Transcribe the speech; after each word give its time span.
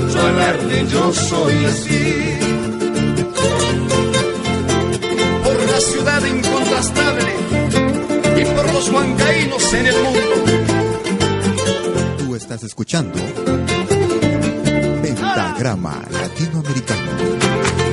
Mucho 0.00 0.84
yo 0.90 1.12
soy 1.12 1.64
así. 1.64 2.38
por 5.44 5.66
la 5.66 5.80
ciudad 5.80 6.24
incontrastable 6.24 7.32
y 8.40 8.44
por 8.44 8.72
los 8.72 8.88
huancaínos 8.90 9.74
en 9.74 9.86
el 9.86 9.94
mundo. 10.02 10.20
Tu 12.18 12.34
estás 12.36 12.62
escuchando 12.64 13.18
Pentagrama 15.02 16.02
Latinoamericano. 16.10 17.87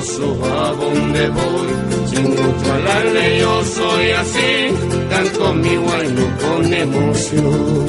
Orgulloso 0.00 0.44
a 0.44 0.72
donde 0.72 1.28
voy. 1.28 1.68
Sin 2.10 2.30
mucho 2.30 2.72
alarde 2.72 3.38
yo 3.38 3.64
soy 3.64 4.10
así, 4.10 5.08
canto 5.10 5.54
mi 5.54 5.76
guayno 5.76 6.36
con 6.40 6.74
emoción. 6.74 7.86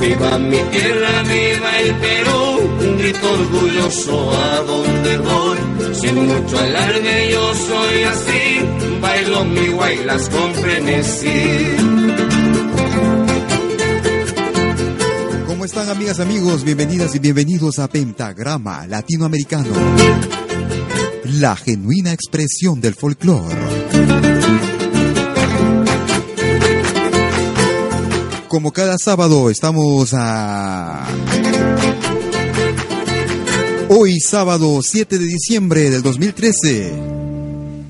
Viva 0.00 0.38
mi 0.38 0.56
tierra, 0.56 1.22
viva 1.24 1.78
el 1.80 1.94
Perú, 1.96 2.88
un 2.88 2.98
grito 2.98 3.32
orgulloso 3.32 4.30
a 4.32 4.56
donde 4.62 5.18
voy. 5.18 5.58
Sin 5.94 6.14
mucho 6.14 6.58
alarde 6.58 7.30
yo 7.32 7.54
soy 7.54 8.02
así, 8.04 9.00
bailo 9.00 9.44
mi 9.44 9.68
guaylas 9.68 10.28
con 10.28 10.54
frenesí. 10.54 11.66
¿Cómo 15.46 15.64
están 15.64 15.88
amigas, 15.88 16.20
amigos? 16.20 16.62
Bienvenidas 16.62 17.14
y 17.16 17.18
bienvenidos 17.18 17.78
a 17.80 17.88
Pentagrama 17.88 18.86
Latinoamericano. 18.86 20.47
La 21.38 21.54
genuina 21.54 22.12
expresión 22.12 22.80
del 22.80 22.94
folclore. 22.94 23.54
como 28.48 28.72
cada 28.72 28.96
sábado 28.98 29.48
estamos 29.48 30.14
a... 30.14 31.06
Hoy 33.88 34.18
sábado 34.18 34.80
7 34.82 35.16
de 35.16 35.26
diciembre 35.26 35.90
del 35.90 36.02
2013. 36.02 36.92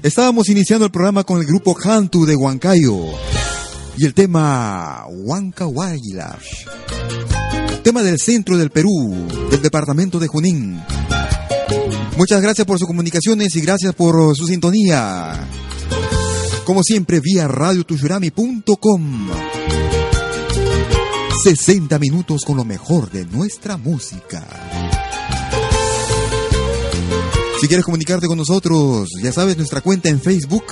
Estábamos 0.02 0.50
iniciando 0.50 0.84
el 0.84 0.90
programa 0.90 1.24
con 1.24 1.40
el 1.40 1.46
grupo 1.46 1.74
Hantu 1.82 2.26
de 2.26 2.36
Huancayo 2.36 2.98
y 3.96 4.04
el 4.04 4.12
tema 4.12 5.06
Huancahuaylas. 5.08 6.66
Tema 7.82 8.02
del 8.02 8.18
centro 8.18 8.58
del 8.58 8.68
Perú, 8.68 9.26
del 9.50 9.62
departamento 9.62 10.18
de 10.18 10.26
Junín. 10.26 10.82
Muchas 12.18 12.42
gracias 12.42 12.66
por 12.66 12.80
sus 12.80 12.88
comunicaciones 12.88 13.54
y 13.54 13.60
gracias 13.60 13.94
por 13.94 14.36
su 14.36 14.44
sintonía. 14.48 15.38
Como 16.64 16.82
siempre, 16.82 17.20
vía 17.20 17.46
radiotushurami.com. 17.46 19.28
60 21.44 21.98
minutos 22.00 22.42
con 22.44 22.56
lo 22.56 22.64
mejor 22.64 23.08
de 23.12 23.24
nuestra 23.24 23.76
música. 23.76 24.44
Si 27.60 27.68
quieres 27.68 27.84
comunicarte 27.84 28.26
con 28.26 28.36
nosotros, 28.36 29.10
ya 29.22 29.32
sabes, 29.32 29.56
nuestra 29.56 29.80
cuenta 29.80 30.08
en 30.08 30.20
Facebook 30.20 30.64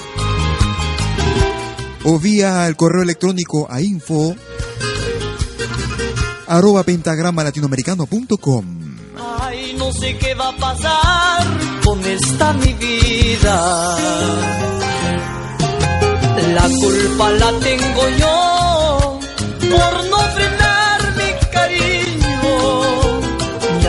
o 2.02 2.18
vía 2.18 2.66
el 2.66 2.74
correo 2.74 3.04
electrónico 3.04 3.68
a 3.70 3.80
info 3.80 4.34
arroba 6.48 6.82
pentagrama 6.82 7.44
latinoamericano.com. 7.44 8.96
Ay, 9.40 9.76
no 9.78 9.92
sé 9.92 10.18
qué 10.18 10.34
va 10.34 10.48
a 10.48 10.56
pasar 10.56 11.35
esta 12.16 12.52
mi 12.54 12.72
vida. 12.74 13.56
La 16.54 16.66
culpa 16.82 17.30
la 17.32 17.50
tengo 17.60 18.08
yo 18.18 19.18
por 19.70 20.04
no 20.10 20.26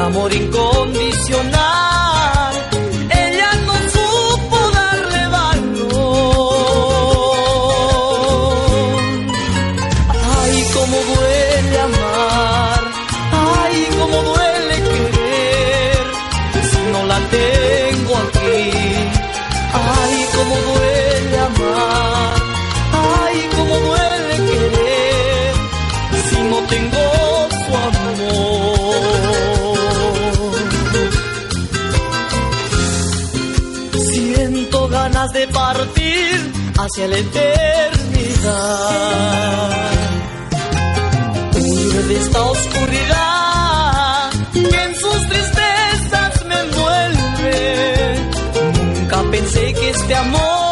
amor 0.07 0.33
incondicional. 0.33 1.76
Hacia 36.97 37.07
la 37.09 37.17
eternidad. 37.19 38.57
Huir 41.55 42.07
de 42.07 42.15
esta 42.17 42.41
oscuridad 42.41 44.31
que 44.51 44.83
en 44.83 44.95
sus 44.95 45.27
tristezas 45.29 46.45
me 46.47 46.59
envuelve. 46.59 48.15
Nunca 48.95 49.21
pensé 49.29 49.73
que 49.73 49.89
este 49.91 50.15
amor 50.15 50.66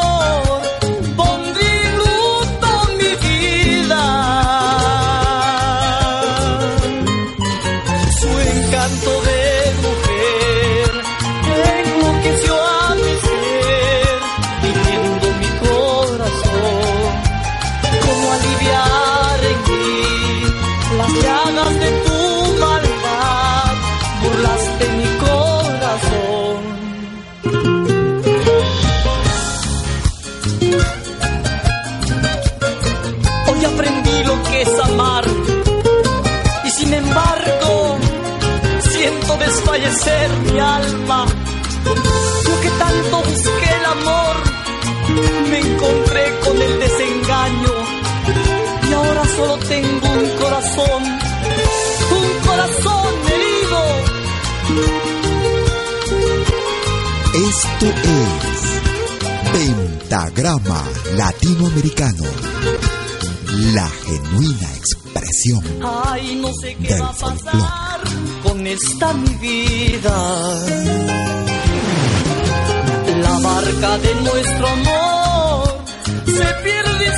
Hoy 33.48 33.66
aprendí 33.66 34.24
lo 34.24 34.44
que 34.44 34.62
es 34.62 34.80
amar. 34.80 35.26
Y 36.64 36.70
sin 36.72 36.94
embargo, 36.94 37.98
siento 38.82 39.38
desfallecer 39.38 40.30
mi 40.52 40.60
alma. 40.60 41.26
Yo 42.48 42.62
que 42.62 42.70
tanto 42.70 43.18
busqué 43.18 43.70
el 43.80 43.86
amor, 43.98 44.36
me 45.52 45.60
encontré 45.60 46.40
con 46.46 46.62
el 46.62 46.80
desengaño. 46.80 47.74
Y 48.90 48.94
ahora 48.94 49.26
solo 49.36 49.58
tengo 49.58 50.08
un 50.08 50.30
corazón, 50.42 51.04
un 52.20 52.48
corazón 52.48 53.14
herido. 53.34 53.82
Esto 57.36 57.86
es 57.88 58.55
Pentagrama 59.56 60.84
Latinoamericano. 61.16 62.26
La 63.74 63.88
genuina 63.88 64.68
expresión 64.76 65.64
Ay, 65.82 66.36
no 66.42 66.52
sé 66.60 66.76
qué 66.76 66.90
Del 66.90 67.02
va 67.02 67.08
a 67.08 67.14
pasar 67.14 68.02
con 68.44 68.68
esta 68.68 69.14
mi 69.14 69.34
vida. 69.36 70.18
La 73.22 73.40
barca 73.40 73.98
de 74.00 74.16
nuestro 74.16 74.68
amor 74.68 75.86
se 76.26 76.46
pierde 76.62 77.14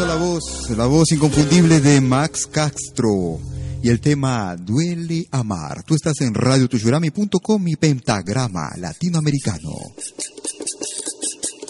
la 0.00 0.14
voz, 0.16 0.70
la 0.70 0.86
voz 0.86 1.12
inconfundible 1.12 1.80
de 1.80 2.00
Max 2.00 2.46
Castro 2.46 3.38
y 3.82 3.90
el 3.90 4.00
tema 4.00 4.56
Duele 4.56 5.26
Amar. 5.30 5.82
Tú 5.84 5.94
estás 5.94 6.20
en 6.22 6.32
radiotushurami.com 6.32 7.68
y 7.68 7.76
Pentagrama 7.76 8.70
Latinoamericano. 8.78 9.70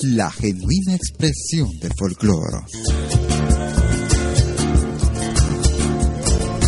La 0.02 0.30
genuina 0.30 0.94
expresión 0.94 1.68
del 1.80 1.92
folclore. 1.98 2.58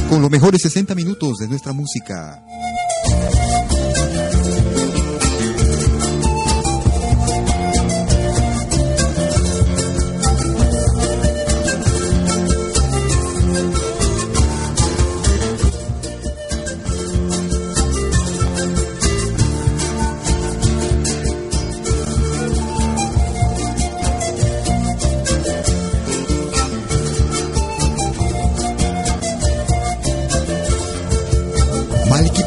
Con 0.08 0.23
los 0.23 0.30
mejores 0.30 0.61
60 0.62 0.94
minutos 0.94 1.38
de 1.38 1.49
nuestra 1.49 1.73
música. 1.73 2.44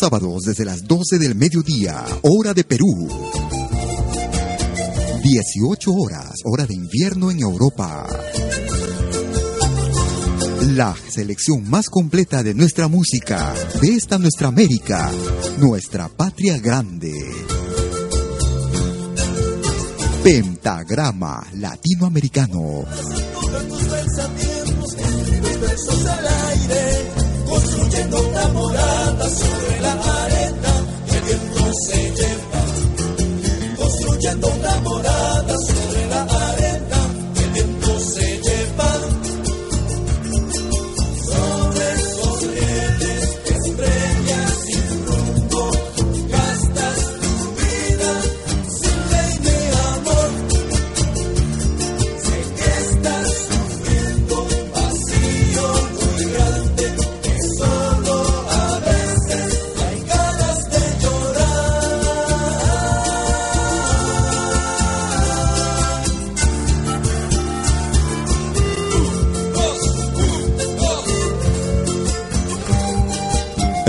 Sábados 0.00 0.44
desde 0.46 0.64
las 0.64 0.88
12 0.88 1.18
del 1.18 1.34
mediodía, 1.34 2.02
hora 2.22 2.54
de 2.54 2.64
Perú. 2.64 3.06
18 5.22 5.92
horas, 5.92 6.32
hora 6.44 6.64
de 6.64 6.72
invierno 6.72 7.30
en 7.30 7.40
Europa. 7.40 8.06
La 10.68 10.96
selección 11.10 11.68
más 11.68 11.90
completa 11.90 12.42
de 12.42 12.54
nuestra 12.54 12.88
música, 12.88 13.52
de 13.82 13.88
esta 13.88 14.18
nuestra 14.18 14.48
América, 14.48 15.10
nuestra 15.58 16.08
patria 16.08 16.56
grande. 16.56 17.12
Pentagrama 20.24 21.46
Latinoamericano. 21.56 22.86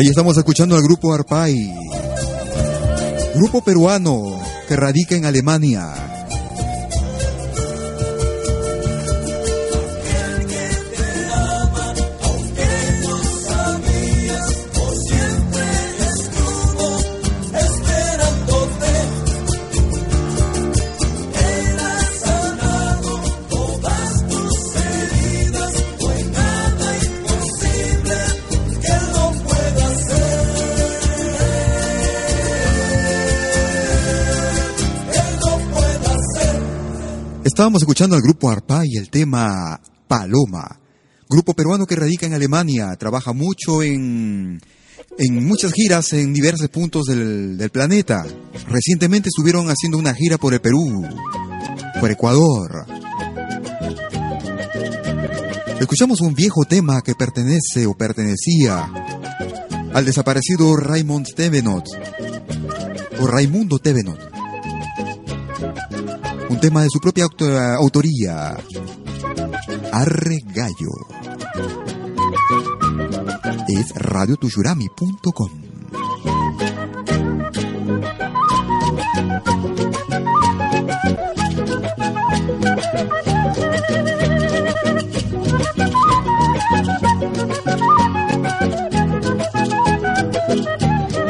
Ahí 0.02 0.08
estamos 0.08 0.36
escuchando 0.36 0.76
al 0.76 0.82
grupo 0.82 1.14
Arpay, 1.14 1.72
grupo 3.36 3.62
peruano 3.62 4.42
que 4.68 4.76
radica 4.76 5.14
en 5.16 5.26
Alemania. 5.26 6.01
Estábamos 37.62 37.84
escuchando 37.84 38.16
al 38.16 38.24
grupo 38.24 38.50
Arpay 38.50 38.88
y 38.90 38.98
el 38.98 39.12
tema 39.12 39.80
Paloma. 40.08 40.80
Grupo 41.30 41.54
peruano 41.54 41.86
que 41.86 41.96
radica 41.96 42.26
en 42.26 42.34
Alemania, 42.34 42.96
trabaja 42.96 43.34
mucho 43.34 43.84
en, 43.84 44.60
en 45.20 45.46
muchas 45.46 45.72
giras 45.72 46.12
en 46.14 46.34
diversos 46.34 46.70
puntos 46.70 47.06
del, 47.06 47.60
del 47.60 47.70
planeta. 47.70 48.26
Recientemente 48.68 49.30
estuvieron 49.30 49.68
haciendo 49.70 50.00
una 50.00 50.16
gira 50.16 50.40
por 50.40 50.56
el 50.56 50.60
Perú, 50.60 51.08
por 52.00 52.10
Ecuador. 52.10 52.88
Escuchamos 55.80 56.20
un 56.22 56.34
viejo 56.34 56.66
tema 56.66 57.04
que 57.04 57.14
pertenece 57.14 57.86
o 57.86 57.94
pertenecía 57.94 58.92
al 59.94 60.04
desaparecido 60.04 60.76
Raymond 60.78 61.28
Tevenot, 61.36 61.86
o 63.20 63.28
Raimundo 63.28 63.78
Tevenot. 63.78 64.32
Un 66.52 66.60
tema 66.60 66.84
de 66.84 66.90
su 66.92 67.00
propia 67.00 67.24
auto 67.24 67.46
autoría. 67.58 68.58
Arregallo. 69.94 70.92
Es 73.70 73.96
radiotuyurami.com. 73.96 75.50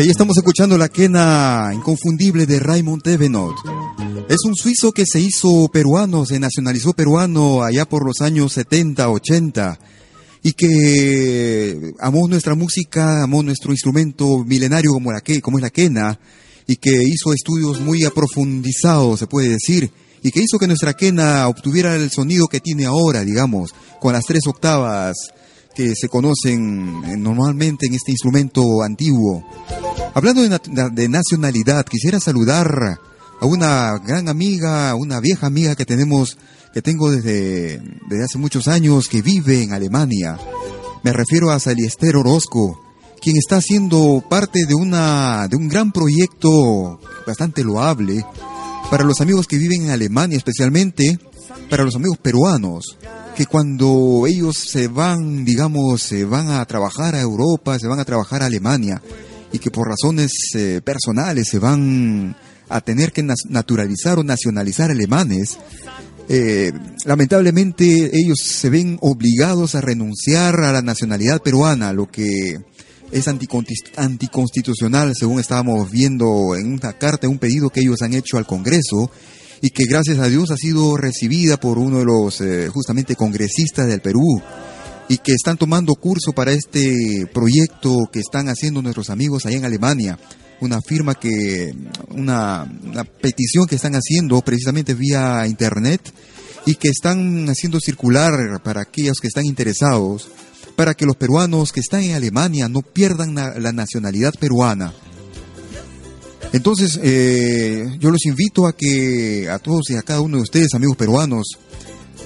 Y 0.00 0.04
ahí 0.04 0.08
estamos 0.08 0.38
escuchando 0.38 0.78
la 0.78 0.88
quena 0.88 1.72
inconfundible 1.74 2.46
de 2.46 2.58
Raymond 2.58 3.06
Evenot. 3.06 3.54
Es 4.30 4.38
un 4.46 4.56
suizo 4.56 4.92
que 4.92 5.04
se 5.04 5.20
hizo 5.20 5.68
peruano, 5.68 6.24
se 6.24 6.40
nacionalizó 6.40 6.94
peruano 6.94 7.62
allá 7.62 7.86
por 7.86 8.06
los 8.06 8.22
años 8.22 8.54
70, 8.54 9.10
80 9.10 9.78
y 10.42 10.52
que 10.54 11.92
amó 12.00 12.26
nuestra 12.28 12.54
música, 12.54 13.22
amó 13.22 13.42
nuestro 13.42 13.72
instrumento 13.72 14.42
milenario 14.42 14.92
como, 14.92 15.12
la 15.12 15.20
que, 15.20 15.42
como 15.42 15.58
es 15.58 15.62
la 15.62 15.68
quena 15.68 16.18
y 16.66 16.76
que 16.76 17.02
hizo 17.02 17.34
estudios 17.34 17.78
muy 17.82 18.04
aprofundizados, 18.04 19.18
se 19.18 19.26
puede 19.26 19.50
decir, 19.50 19.90
y 20.22 20.30
que 20.30 20.40
hizo 20.40 20.58
que 20.58 20.66
nuestra 20.66 20.94
quena 20.94 21.46
obtuviera 21.46 21.94
el 21.94 22.10
sonido 22.10 22.46
que 22.46 22.60
tiene 22.60 22.86
ahora, 22.86 23.22
digamos, 23.22 23.74
con 24.00 24.14
las 24.14 24.24
tres 24.24 24.46
octavas 24.46 25.14
que 25.74 25.94
se 25.94 26.08
conocen 26.08 27.02
eh, 27.06 27.16
normalmente 27.16 27.86
en 27.86 27.94
este 27.94 28.10
instrumento 28.10 28.82
antiguo. 28.82 29.44
Hablando 30.12 30.42
de, 30.42 31.08
nacionalidad, 31.08 31.84
quisiera 31.84 32.18
saludar 32.18 32.98
a 33.40 33.46
una 33.46 33.96
gran 33.98 34.28
amiga, 34.28 34.94
una 34.96 35.20
vieja 35.20 35.46
amiga 35.46 35.76
que 35.76 35.86
tenemos, 35.86 36.36
que 36.74 36.82
tengo 36.82 37.10
desde, 37.10 37.80
desde 38.08 38.24
hace 38.24 38.38
muchos 38.38 38.66
años, 38.66 39.08
que 39.08 39.22
vive 39.22 39.62
en 39.62 39.72
Alemania. 39.72 40.36
Me 41.04 41.12
refiero 41.12 41.50
a 41.50 41.60
Saliester 41.60 42.16
Orozco, 42.16 42.80
quien 43.22 43.36
está 43.36 43.56
haciendo 43.56 44.22
parte 44.28 44.66
de 44.66 44.74
una, 44.74 45.46
de 45.48 45.56
un 45.56 45.68
gran 45.68 45.92
proyecto 45.92 47.00
bastante 47.26 47.62
loable 47.62 48.24
para 48.90 49.04
los 49.04 49.20
amigos 49.20 49.46
que 49.46 49.58
viven 49.58 49.82
en 49.82 49.90
Alemania, 49.90 50.36
especialmente 50.36 51.20
para 51.68 51.84
los 51.84 51.94
amigos 51.94 52.18
peruanos 52.18 52.98
que 53.36 53.46
cuando 53.46 54.26
ellos 54.26 54.56
se 54.58 54.88
van, 54.88 55.44
digamos, 55.44 56.02
se 56.02 56.24
van 56.24 56.50
a 56.50 56.64
trabajar 56.66 57.14
a 57.14 57.20
Europa, 57.20 57.78
se 57.78 57.86
van 57.86 57.98
a 57.98 58.04
trabajar 58.04 58.42
a 58.42 58.46
Alemania, 58.46 59.00
y 59.52 59.58
que 59.58 59.70
por 59.70 59.88
razones 59.88 60.32
eh, 60.54 60.80
personales 60.84 61.48
se 61.48 61.58
van 61.58 62.36
a 62.68 62.80
tener 62.80 63.12
que 63.12 63.26
naturalizar 63.48 64.18
o 64.18 64.24
nacionalizar 64.24 64.90
alemanes, 64.90 65.58
eh, 66.28 66.72
lamentablemente 67.04 68.10
ellos 68.12 68.38
se 68.38 68.70
ven 68.70 68.98
obligados 69.00 69.74
a 69.74 69.80
renunciar 69.80 70.60
a 70.60 70.72
la 70.72 70.82
nacionalidad 70.82 71.42
peruana, 71.42 71.92
lo 71.92 72.08
que 72.08 72.60
es 73.10 73.26
anticonstitucional, 73.96 75.14
según 75.16 75.40
estábamos 75.40 75.90
viendo 75.90 76.54
en 76.54 76.74
una 76.74 76.92
carta, 76.92 77.28
un 77.28 77.38
pedido 77.38 77.70
que 77.70 77.80
ellos 77.80 78.02
han 78.02 78.14
hecho 78.14 78.38
al 78.38 78.46
Congreso, 78.46 79.10
y 79.60 79.70
que 79.70 79.84
gracias 79.84 80.18
a 80.18 80.28
Dios 80.28 80.50
ha 80.50 80.56
sido 80.56 80.96
recibida 80.96 81.58
por 81.58 81.78
uno 81.78 81.98
de 81.98 82.04
los 82.04 82.40
eh, 82.40 82.68
justamente 82.68 83.16
congresistas 83.16 83.88
del 83.88 84.00
Perú 84.00 84.40
y 85.10 85.18
que 85.18 85.32
están 85.32 85.58
tomando 85.58 85.94
curso 85.96 86.32
para 86.32 86.52
este 86.52 87.26
proyecto 87.34 88.08
que 88.10 88.20
están 88.20 88.48
haciendo 88.48 88.80
nuestros 88.80 89.10
amigos 89.10 89.44
allá 89.44 89.58
en 89.58 89.66
Alemania. 89.66 90.18
Una 90.62 90.80
firma 90.80 91.14
que, 91.14 91.74
una, 92.10 92.64
petición 93.20 93.66
que 93.66 93.74
están 93.74 93.94
haciendo 93.94 94.40
precisamente 94.40 94.94
vía 94.94 95.46
internet 95.46 96.00
y 96.64 96.76
que 96.76 96.88
están 96.88 97.48
haciendo 97.48 97.80
circular 97.80 98.62
para 98.62 98.82
aquellos 98.82 99.18
que 99.20 99.28
están 99.28 99.44
interesados, 99.44 100.28
para 100.76 100.94
que 100.94 101.06
los 101.06 101.16
peruanos 101.16 101.72
que 101.72 101.80
están 101.80 102.02
en 102.02 102.14
Alemania 102.14 102.68
no 102.68 102.80
pierdan 102.80 103.34
la 103.34 103.72
nacionalidad 103.72 104.32
peruana 104.38 104.94
entonces, 106.52 106.98
eh, 107.02 107.86
yo 108.00 108.10
los 108.10 108.26
invito 108.26 108.66
a 108.66 108.74
que 108.74 109.48
a 109.48 109.58
todos 109.58 109.90
y 109.90 109.94
a 109.94 110.02
cada 110.02 110.20
uno 110.20 110.38
de 110.38 110.42
ustedes, 110.42 110.74
amigos 110.74 110.96
peruanos, 110.96 111.46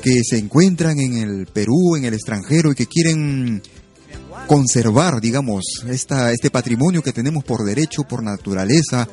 que 0.03 0.21
se 0.23 0.39
encuentran 0.39 0.99
en 0.99 1.17
el 1.17 1.47
Perú, 1.47 1.97
en 1.97 2.05
el 2.05 2.15
extranjero 2.15 2.73
y 2.73 2.75
que 2.75 2.87
quieren 2.87 3.63
conservar, 4.47 5.21
digamos, 5.21 5.65
esta, 5.89 6.33
este 6.33 6.51
patrimonio 6.51 7.03
que 7.03 7.13
tenemos 7.13 7.45
por 7.45 7.65
derecho, 7.65 8.03
por 8.03 8.23
naturaleza, 8.23 9.09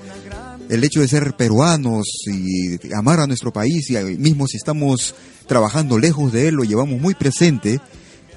el 0.70 0.84
hecho 0.84 1.02
de 1.02 1.08
ser 1.08 1.36
peruanos 1.36 2.06
y 2.28 2.94
amar 2.94 3.20
a 3.20 3.28
nuestro 3.28 3.52
país 3.52 3.90
y 3.90 3.98
mismo 4.18 4.48
si 4.48 4.58
estamos 4.58 5.16
trabajando 5.48 5.98
lejos 5.98 6.32
de 6.32 6.48
él, 6.48 6.56
lo 6.56 6.64
llevamos 6.64 7.00
muy 7.00 7.14
presente. 7.14 7.80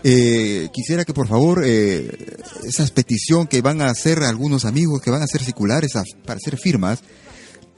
Eh, 0.02 0.68
quisiera 0.72 1.04
que 1.04 1.14
por 1.14 1.28
favor 1.28 1.62
eh, 1.64 2.37
esas 2.64 2.90
petición 2.90 3.46
que 3.46 3.62
van 3.62 3.80
a 3.80 3.87
hacer 3.87 4.22
algunos 4.22 4.64
amigos, 4.64 5.00
que 5.00 5.11
van 5.11 5.22
a 5.22 5.24
hacer 5.24 5.42
circulares 5.42 5.92
para 6.26 6.37
hacer 6.37 6.59
firmas, 6.59 7.00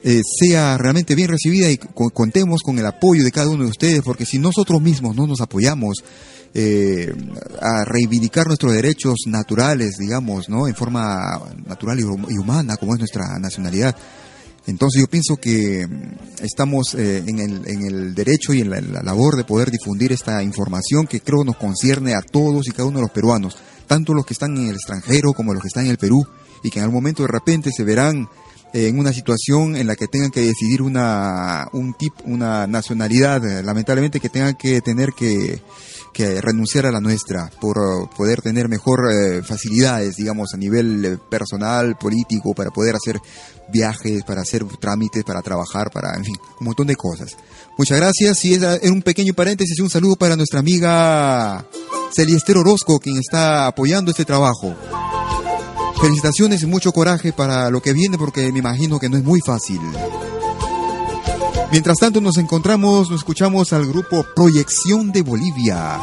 eh, 0.03 0.21
sea 0.23 0.77
realmente 0.77 1.15
bien 1.15 1.29
recibida 1.29 1.69
y 1.69 1.77
contemos 1.77 2.61
con 2.61 2.77
el 2.79 2.85
apoyo 2.85 3.23
de 3.23 3.31
cada 3.31 3.49
uno 3.49 3.63
de 3.63 3.69
ustedes, 3.69 4.01
porque 4.01 4.25
si 4.25 4.39
nosotros 4.39 4.81
mismos 4.81 5.15
no 5.15 5.27
nos 5.27 5.41
apoyamos 5.41 6.03
eh, 6.53 7.13
a 7.61 7.85
reivindicar 7.85 8.47
nuestros 8.47 8.73
derechos 8.73 9.15
naturales, 9.25 9.97
digamos, 9.99 10.49
¿no? 10.49 10.67
En 10.67 10.75
forma 10.75 11.41
natural 11.65 11.99
y 11.99 12.37
humana, 12.37 12.77
como 12.77 12.93
es 12.93 12.99
nuestra 12.99 13.37
nacionalidad, 13.39 13.95
entonces 14.67 15.01
yo 15.01 15.07
pienso 15.07 15.37
que 15.37 15.87
mm, 15.87 16.43
estamos 16.43 16.93
eh, 16.93 17.23
en, 17.25 17.39
el, 17.39 18.13
derecho 18.13 18.53
y 18.53 18.61
en 18.61 18.69
la, 18.69 19.01
labor 19.01 19.37
de 19.37 19.45
poder 19.45 19.71
difundir 19.71 20.11
esta 20.11 20.43
información 20.43 21.07
que 21.07 21.21
creo 21.21 21.43
nos 21.45 21.55
concierne 21.55 22.13
a 22.13 22.21
todos 22.21 22.67
y 22.67 22.71
cada 22.71 22.89
uno 22.89 22.99
de 22.99 23.03
los 23.03 23.11
peruanos, 23.11 23.57
tanto 23.87 24.13
los 24.13 24.25
que 24.25 24.33
están 24.33 24.57
en 24.57 24.67
el 24.67 24.75
extranjero 24.75 25.31
como 25.33 25.53
los 25.53 25.61
que 25.61 25.69
están 25.69 25.85
en 25.85 25.91
el 25.91 25.97
Perú, 25.97 26.27
y 26.63 26.69
que 26.69 26.79
en 26.79 26.83
algún 26.83 27.01
momento 27.01 27.23
de 27.23 27.29
repente 27.29 27.71
se 27.75 27.83
verán 27.83 28.27
en 28.73 28.99
una 28.99 29.13
situación 29.13 29.75
en 29.75 29.87
la 29.87 29.95
que 29.95 30.07
tengan 30.07 30.31
que 30.31 30.41
decidir 30.41 30.81
una, 30.81 31.67
un 31.73 31.93
tip, 31.93 32.13
una 32.25 32.67
nacionalidad, 32.67 33.45
eh, 33.45 33.63
lamentablemente 33.63 34.19
que 34.19 34.29
tengan 34.29 34.55
que 34.55 34.81
tener 34.81 35.13
que 35.13 35.61
que 36.17 36.41
renunciar 36.41 36.87
a 36.87 36.91
la 36.91 36.99
nuestra 36.99 37.51
por 37.61 38.09
poder 38.09 38.41
tener 38.41 38.67
mejor 38.67 39.01
eh, 39.13 39.43
facilidades, 39.43 40.15
digamos, 40.15 40.49
a 40.51 40.57
nivel 40.57 41.05
eh, 41.05 41.17
personal, 41.29 41.95
político, 41.95 42.55
para 42.55 42.71
poder 42.71 42.95
hacer 42.95 43.19
viajes, 43.71 44.23
para 44.23 44.41
hacer 44.41 44.65
trámites, 44.81 45.23
para 45.23 45.43
trabajar, 45.43 45.91
para, 45.91 46.15
en 46.17 46.25
fin, 46.25 46.35
un 46.59 46.65
montón 46.65 46.87
de 46.87 46.95
cosas. 46.95 47.37
Muchas 47.77 47.99
gracias 47.99 48.43
y 48.45 48.55
en 48.55 48.91
un 48.91 49.03
pequeño 49.03 49.35
paréntesis 49.35 49.79
un 49.79 49.91
saludo 49.91 50.15
para 50.15 50.35
nuestra 50.35 50.59
amiga 50.59 51.63
Celiester 52.15 52.57
Orozco, 52.57 52.99
quien 52.99 53.17
está 53.17 53.67
apoyando 53.67 54.09
este 54.09 54.25
trabajo. 54.25 54.75
Felicitaciones 56.01 56.61
y 56.61 56.65
mucho 56.65 56.91
coraje 56.91 57.33
para 57.33 57.69
lo 57.69 57.81
que 57.81 57.93
viene 57.93 58.17
porque 58.17 58.51
me 58.51 58.59
imagino 58.59 58.99
que 58.99 59.09
no 59.09 59.17
es 59.17 59.23
muy 59.23 59.41
fácil. 59.41 59.81
Mientras 61.71 61.97
tanto 61.97 62.21
nos 62.21 62.37
encontramos, 62.37 63.09
nos 63.09 63.19
escuchamos 63.19 63.73
al 63.73 63.85
grupo 63.85 64.25
Proyección 64.35 65.11
de 65.11 65.21
Bolivia. 65.21 65.99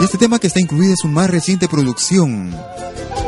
Y 0.00 0.04
este 0.04 0.16
tema 0.16 0.38
que 0.38 0.46
está 0.46 0.60
incluido 0.60 0.92
es 0.92 1.00
su 1.02 1.08
más 1.08 1.28
reciente 1.28 1.68
producción 1.68 2.54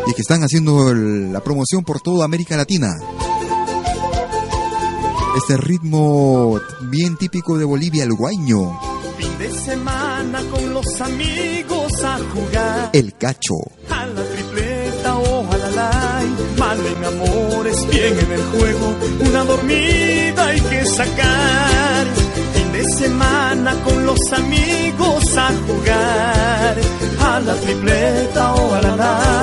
y 0.06 0.14
que 0.14 0.22
están 0.22 0.42
haciendo 0.42 0.94
la 0.94 1.40
promoción 1.40 1.84
por 1.84 2.00
toda 2.00 2.24
América 2.24 2.56
Latina. 2.56 2.88
Este 5.36 5.56
ritmo 5.56 6.60
bien 6.82 7.16
típico 7.16 7.58
de 7.58 7.64
Bolivia, 7.64 8.04
el 8.04 8.14
guaño. 8.14 8.78
Fin 9.18 9.38
de 9.38 9.50
semana 9.50 10.42
con 10.50 10.74
los 10.74 11.00
amigos 11.00 11.69
jugar. 12.30 12.90
El 12.92 13.14
cacho. 13.14 13.54
A 13.90 14.06
la 14.06 14.22
tripleta 14.22 15.16
o 15.16 15.52
a 15.52 15.56
la 15.56 15.68
line. 16.20 16.36
Mal 16.58 16.78
en 16.86 17.04
amores, 17.04 17.88
bien 17.90 18.18
en 18.18 18.32
el 18.32 18.42
juego. 18.44 18.94
Una 19.28 19.44
dormida 19.44 20.46
hay 20.46 20.60
que 20.60 20.84
sacar. 20.86 22.19
Semana 23.00 23.72
con 23.82 24.04
los 24.04 24.20
amigos 24.30 25.24
a 25.34 25.48
jugar. 25.66 26.76
A 27.18 27.40
la 27.40 27.54
tripleta 27.54 28.52
o 28.52 28.74
a 28.74 28.82
la 28.82 28.94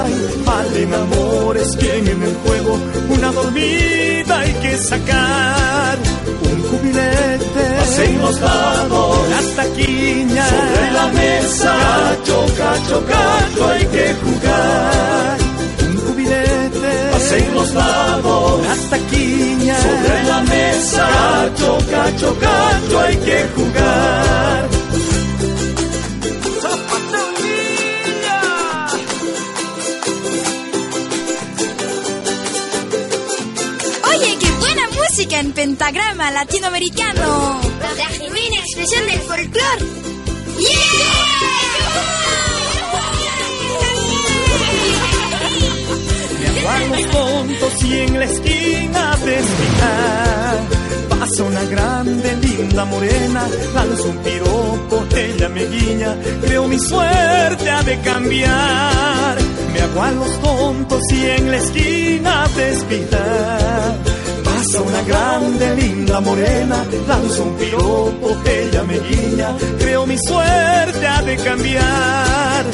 line. 0.05 0.45
Mal 0.45 0.77
en 0.77 0.93
amores, 0.93 1.75
bien 1.77 2.07
en 2.07 2.21
el 2.21 2.35
juego. 2.35 2.77
Una 3.09 3.31
dormida 3.31 4.41
hay 4.41 4.53
que 4.61 4.77
sacar. 4.77 5.97
Un 6.43 6.61
cubilete. 6.69 7.63
Pasen 7.79 8.21
los 8.21 8.39
dados. 8.39 9.29
Las 9.31 9.55
taquiñas. 9.55 10.49
Sobre 10.49 10.91
la 10.91 11.07
mesa. 11.07 11.75
Cacho, 11.79 12.45
cacho, 12.55 13.05
cacho, 13.07 13.67
hay 13.69 13.85
que 13.87 14.15
jugar. 14.23 15.46
Pasen 17.29 17.53
los 17.53 17.73
dados. 17.73 18.61
Las 18.63 18.89
taquiñas. 18.89 19.83
Sobre 19.83 20.23
la 20.23 20.41
mesa. 20.43 21.09
Cacho, 21.09 21.77
cacho, 21.91 22.39
cacho, 22.39 22.99
hay 23.01 23.17
que 23.17 23.45
jugar. 23.53 24.69
Oye, 34.09 34.37
qué 34.39 34.51
buena 34.51 34.83
música 34.87 35.39
en 35.41 35.51
pentagrama 35.51 36.31
latinoamericano. 36.31 37.59
La 37.97 38.05
genuina 38.05 38.55
expresión 38.55 39.05
del 39.05 39.19
folclore. 39.19 39.83
Me 40.55 42.26
y 47.84 47.99
en 47.99 48.19
la 48.19 48.25
esquina 48.25 49.17
de 49.25 49.39
esquinar 49.39 50.88
pasa 51.10 51.43
una 51.43 51.63
grande, 51.65 52.36
linda 52.38 52.86
morena, 52.86 53.43
lanza 53.73 54.03
un 54.03 54.17
piropo, 54.17 55.06
ella 55.15 55.49
me 55.49 55.65
guiña, 55.65 56.15
creo 56.41 56.67
mi 56.67 56.80
suerte 56.80 57.69
ha 57.69 57.84
de 57.84 57.99
cambiar. 57.99 59.38
me 59.73 59.82
hago 59.82 60.01
a 60.01 60.12
los 60.12 60.41
tontos 60.41 61.01
y 61.12 61.25
en 61.25 61.51
la 61.51 61.58
esquina 61.58 62.47
despistar. 62.56 63.95
Pasa 64.43 64.82
una 64.82 65.01
grande, 65.03 65.75
linda 65.75 66.19
morena, 66.21 66.86
lanzo 67.08 67.43
un 67.43 67.53
piropo, 67.56 68.38
ella 68.45 68.84
me 68.84 68.99
guiña, 68.99 69.49
creo 69.80 70.06
mi 70.06 70.17
suerte 70.17 71.08
ha 71.08 71.21
de 71.21 71.36
cambiar. 71.38 72.65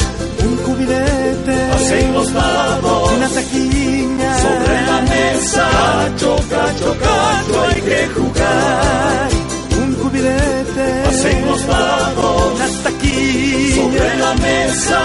Un 0.46 0.56
cubilete, 0.58 1.62
hacen 1.72 2.14
los 2.14 2.30
una 2.30 3.30
taquilla, 3.30 3.73
sobre 4.44 4.76
la 4.92 5.00
mesa, 5.02 5.66
choca, 6.18 6.64
choca, 6.80 7.18
no 7.50 7.56
hay 7.62 7.82
que 7.82 8.08
jugar. 8.16 9.30
Un 9.82 9.90
cubilete, 9.96 10.88
hacen 11.10 11.40
los 11.48 11.62
dados, 11.68 12.54
una 12.56 12.68
taquilla, 12.84 13.76
sobre 13.76 14.18
la 14.18 14.34
mesa, 14.36 15.00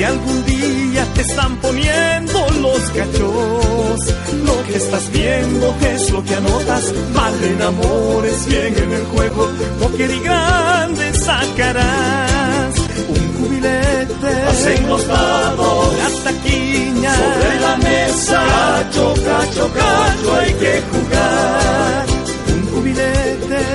Si 0.02 0.06
algún 0.06 0.44
día 0.46 1.06
te 1.14 1.22
están 1.22 1.58
poniendo 1.58 2.50
los 2.60 2.80
cachos, 2.90 4.00
lo 4.44 4.64
que 4.66 4.76
estás 4.76 5.12
viendo 5.12 5.76
es 5.94 6.10
lo 6.10 6.24
que 6.24 6.34
anotas. 6.34 6.92
Mal 7.14 7.44
en 7.44 7.62
amores, 7.62 8.48
bien 8.48 8.76
en 8.80 8.94
el 8.94 9.04
juego, 9.14 9.48
lo 9.80 9.96
y 9.96 10.20
grande 10.22 11.14
sacarás. 11.14 12.74
Un 13.10 13.28
cubilete, 13.38 14.42
hacen 14.50 14.90
los 14.90 15.06
dados, 15.06 15.94
la 16.00 16.32
taquiña, 16.32 17.16
sobre 17.16 17.60
la 17.60 17.78
mesa, 17.78 18.90
choca, 18.90 19.52
choca, 19.54 20.16
no 20.24 20.34
hay 20.34 20.54
que 20.56 20.82
jugar. 20.90 22.06
Un 22.56 22.66
cubilete, 22.72 23.31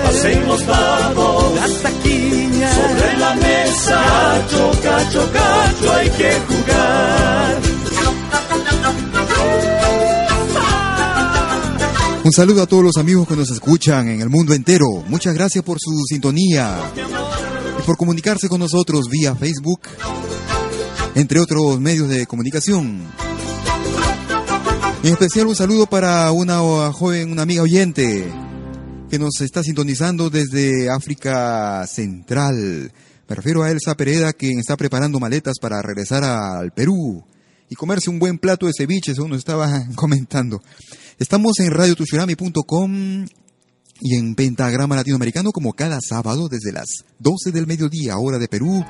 hacen 0.07 0.47
los 0.47 0.67
dados, 0.67 1.55
la 1.55 1.69
taquiña, 1.83 2.75
sobre 2.75 3.19
la 3.19 3.35
mesa, 3.35 4.47
choca, 4.51 5.11
choca, 5.11 5.75
no 5.83 5.93
hay 5.93 6.11
que 6.11 6.33
jugar. 6.49 7.61
Un 12.25 12.33
saludo 12.33 12.63
a 12.63 12.67
todos 12.67 12.83
los 12.83 12.97
amigos 12.97 13.29
que 13.29 13.37
nos 13.37 13.51
escuchan 13.51 14.09
en 14.09 14.21
el 14.21 14.29
mundo 14.29 14.53
entero. 14.53 14.87
Muchas 15.07 15.35
gracias 15.35 15.63
por 15.63 15.79
su 15.81 15.93
sintonía 16.09 16.77
y 17.79 17.83
por 17.83 17.97
comunicarse 17.97 18.49
con 18.49 18.59
nosotros 18.59 19.09
vía 19.09 19.37
Facebook, 19.37 19.81
entre 21.15 21.39
otros 21.41 21.79
medios 21.81 22.09
de 22.09 22.27
comunicación. 22.27 23.03
En 25.05 25.13
especial 25.13 25.47
un 25.47 25.55
saludo 25.55 25.87
para 25.87 26.33
una 26.33 26.93
joven, 26.93 27.31
una 27.31 27.43
amiga 27.43 27.63
oyente 27.63 28.29
que 29.09 29.19
nos 29.19 29.41
está 29.41 29.63
sintonizando 29.63 30.31
desde 30.31 30.91
África 30.91 31.87
Central. 31.87 32.93
Me 33.29 33.37
refiero 33.37 33.63
a 33.63 33.71
Elsa 33.71 33.95
Pereda, 33.97 34.33
quien 34.33 34.59
está 34.59 34.77
preparando 34.77 35.21
maletas 35.21 35.55
para 35.61 35.81
regresar 35.83 36.25
al 36.25 36.73
Perú 36.73 37.25
y 37.69 37.75
comerse 37.75 38.11
un 38.11 38.19
buen 38.19 38.39
plato 38.39 38.67
de 38.67 38.73
ceviche, 38.77 39.15
según 39.15 39.31
nos 39.31 39.39
estaba 39.39 39.85
comentando. 39.95 40.63
Estamos 41.19 41.59
en 41.61 41.71
radiotushurami.com 41.71 43.27
y 44.01 44.15
en 44.17 44.35
Pentagrama 44.35 44.97
Latinoamericano 44.97 45.53
como 45.53 45.73
cada 45.73 45.99
sábado 46.01 46.49
desde 46.49 46.73
las 46.73 46.87
12 47.19 47.53
del 47.53 47.67
mediodía, 47.67 48.19
hora 48.19 48.39
de 48.39 48.49
Perú, 48.49 48.85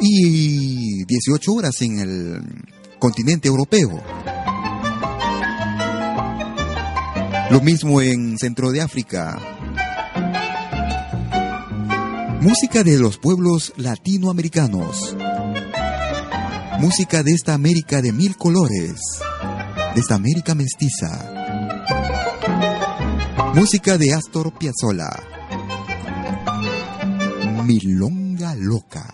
y 0.00 1.04
18 1.04 1.52
horas 1.52 1.82
en 1.82 1.98
el 1.98 2.42
continente 2.98 3.48
europeo. 3.48 4.02
Lo 7.52 7.60
mismo 7.60 8.00
en 8.00 8.38
Centro 8.38 8.70
de 8.70 8.80
África. 8.80 9.38
Música 12.40 12.82
de 12.82 12.96
los 12.96 13.18
pueblos 13.18 13.74
latinoamericanos. 13.76 15.14
Música 16.80 17.22
de 17.22 17.32
esta 17.32 17.52
América 17.52 18.00
de 18.00 18.10
mil 18.10 18.38
colores. 18.38 19.02
De 19.94 20.00
esta 20.00 20.14
América 20.14 20.54
mestiza. 20.54 21.30
Música 23.54 23.98
de 23.98 24.14
Astor 24.14 24.56
Piazzolla. 24.56 25.10
Milonga 27.66 28.54
loca. 28.54 29.06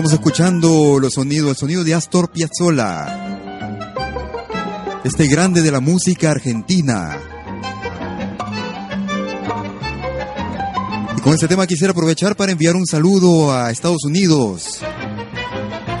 Estamos 0.00 0.18
escuchando 0.18 0.98
los 0.98 1.12
sonidos, 1.12 1.50
el 1.50 1.56
sonido 1.56 1.84
de 1.84 1.92
Astor 1.92 2.30
Piazzolla. 2.30 3.36
Este 5.04 5.26
grande 5.26 5.60
de 5.60 5.70
la 5.70 5.80
música 5.80 6.30
argentina. 6.30 7.18
Y 11.18 11.20
con 11.20 11.34
este 11.34 11.48
tema 11.48 11.66
quisiera 11.66 11.90
aprovechar 11.90 12.34
para 12.34 12.50
enviar 12.50 12.76
un 12.76 12.86
saludo 12.86 13.52
a 13.52 13.70
Estados 13.70 14.02
Unidos. 14.06 14.80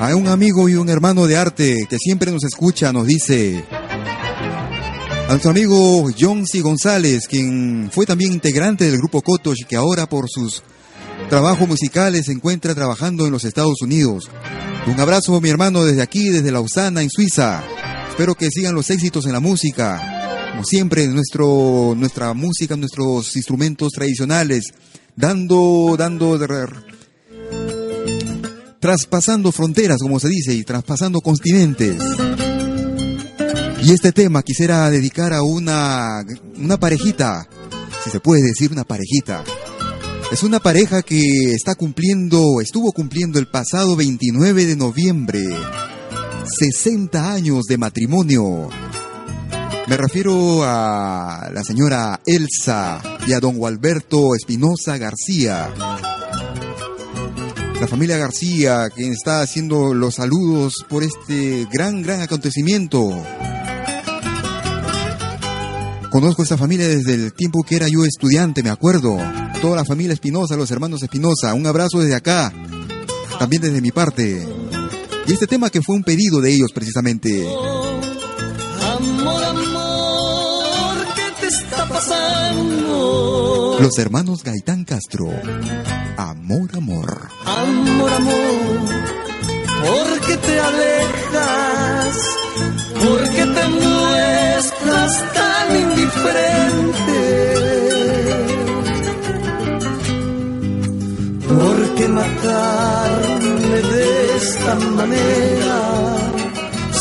A 0.00 0.16
un 0.16 0.28
amigo 0.28 0.70
y 0.70 0.76
un 0.76 0.88
hermano 0.88 1.26
de 1.26 1.36
arte 1.36 1.86
que 1.86 1.98
siempre 1.98 2.32
nos 2.32 2.44
escucha, 2.44 2.94
nos 2.94 3.06
dice. 3.06 3.66
A 5.28 5.32
nuestro 5.32 5.50
amigo 5.50 6.08
John 6.18 6.46
C. 6.46 6.62
González, 6.62 7.28
quien 7.28 7.90
fue 7.92 8.06
también 8.06 8.32
integrante 8.32 8.86
del 8.86 8.96
grupo 8.96 9.20
Kotosh 9.20 9.66
que 9.68 9.76
ahora 9.76 10.06
por 10.08 10.24
sus 10.30 10.62
trabajos 11.30 11.68
musicales 11.68 12.26
se 12.26 12.32
encuentra 12.32 12.74
trabajando 12.74 13.24
en 13.24 13.32
los 13.32 13.44
Estados 13.44 13.80
Unidos. 13.82 14.28
Un 14.88 14.98
abrazo, 14.98 15.40
mi 15.40 15.48
hermano, 15.48 15.84
desde 15.84 16.02
aquí, 16.02 16.28
desde 16.28 16.50
Lausana, 16.50 17.02
en 17.02 17.08
Suiza. 17.08 17.62
Espero 18.10 18.34
que 18.34 18.50
sigan 18.50 18.74
los 18.74 18.90
éxitos 18.90 19.24
en 19.26 19.32
la 19.32 19.40
música. 19.40 20.50
Como 20.50 20.64
siempre, 20.64 21.06
nuestro, 21.06 21.94
nuestra 21.96 22.34
música, 22.34 22.76
nuestros 22.76 23.36
instrumentos 23.36 23.92
tradicionales, 23.92 24.64
dando, 25.14 25.94
dando, 25.96 26.36
traspasando 28.80 29.52
fronteras, 29.52 29.98
como 30.02 30.18
se 30.18 30.28
dice, 30.28 30.52
y 30.52 30.64
traspasando 30.64 31.20
continentes. 31.20 31.96
Y 33.84 33.92
este 33.92 34.10
tema 34.10 34.42
quisiera 34.42 34.90
dedicar 34.90 35.32
a 35.32 35.42
una, 35.42 36.24
una 36.56 36.76
parejita, 36.80 37.48
si 38.02 38.10
se 38.10 38.18
puede 38.18 38.42
decir 38.42 38.72
una 38.72 38.82
parejita. 38.82 39.44
Es 40.32 40.44
una 40.44 40.60
pareja 40.60 41.02
que 41.02 41.52
está 41.52 41.74
cumpliendo, 41.74 42.60
estuvo 42.60 42.92
cumpliendo 42.92 43.40
el 43.40 43.48
pasado 43.48 43.96
29 43.96 44.64
de 44.64 44.76
noviembre 44.76 45.40
60 46.44 47.32
años 47.32 47.64
de 47.64 47.78
matrimonio. 47.78 48.68
Me 49.88 49.96
refiero 49.96 50.62
a 50.62 51.50
la 51.52 51.64
señora 51.64 52.20
Elsa 52.24 53.02
y 53.26 53.32
a 53.32 53.40
don 53.40 53.56
Gualberto 53.56 54.36
Espinosa 54.36 54.98
García. 54.98 55.68
La 57.80 57.88
familia 57.88 58.16
García, 58.16 58.88
quien 58.94 59.12
está 59.12 59.40
haciendo 59.40 59.94
los 59.94 60.14
saludos 60.14 60.74
por 60.88 61.02
este 61.02 61.66
gran, 61.72 62.02
gran 62.02 62.20
acontecimiento. 62.20 63.10
Conozco 66.10 66.44
esta 66.44 66.56
familia 66.56 66.86
desde 66.86 67.14
el 67.14 67.32
tiempo 67.32 67.64
que 67.64 67.76
era 67.76 67.88
yo 67.88 68.04
estudiante, 68.04 68.62
me 68.62 68.70
acuerdo. 68.70 69.18
Toda 69.60 69.76
la 69.76 69.84
familia 69.84 70.14
Espinosa, 70.14 70.56
los 70.56 70.70
hermanos 70.70 71.02
Espinosa. 71.02 71.52
Un 71.52 71.66
abrazo 71.66 71.98
desde 71.98 72.14
acá. 72.14 72.50
También 73.38 73.60
desde 73.60 73.82
mi 73.82 73.90
parte. 73.90 74.46
Y 75.26 75.32
este 75.32 75.46
tema 75.46 75.68
que 75.68 75.82
fue 75.82 75.96
un 75.96 76.02
pedido 76.02 76.40
de 76.40 76.50
ellos 76.50 76.72
precisamente. 76.74 77.46
Amor, 78.82 79.44
amor, 79.44 80.96
¿qué 81.14 81.22
te 81.40 81.46
está 81.48 81.86
pasando? 81.86 83.76
Los 83.80 83.98
hermanos 83.98 84.42
Gaitán 84.42 84.84
Castro. 84.84 85.28
Amor, 86.16 86.70
amor. 86.74 87.28
Amor, 87.44 88.12
amor, 88.12 88.34
¿por 89.84 90.20
qué 90.26 90.36
te 90.38 90.58
alejas? 90.58 92.16
¿Por 92.94 93.28
qué 93.30 93.44
te 93.44 93.68
muestras 93.68 95.24
tan 95.34 95.76
indiferente? 95.76 97.69
¿Por 101.50 101.94
qué 101.96 102.08
matarme 102.08 103.78
de 103.94 104.36
esta 104.36 104.74
manera? 104.98 105.78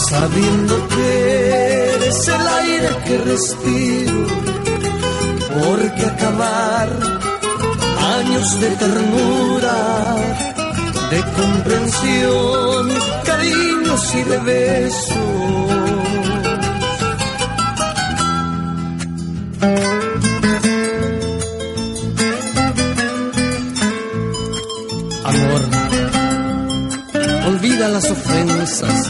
Sabiendo 0.09 0.88
que 0.93 1.95
eres 1.95 2.27
el 2.27 2.47
aire 2.62 2.89
que 3.05 3.17
respiro. 3.31 4.27
¿Por 5.59 5.79
qué 5.95 6.05
acabar 6.05 6.89
años 8.17 8.59
de 8.62 8.69
ternura? 8.81 9.77
de 11.09 11.23
comprensión, 11.41 12.89
cariños 13.25 14.15
y 14.15 14.23
de 14.23 14.38
besos. 14.38 15.79
Olvida 27.79 27.93
las 27.93 28.11
ofensas, 28.11 29.09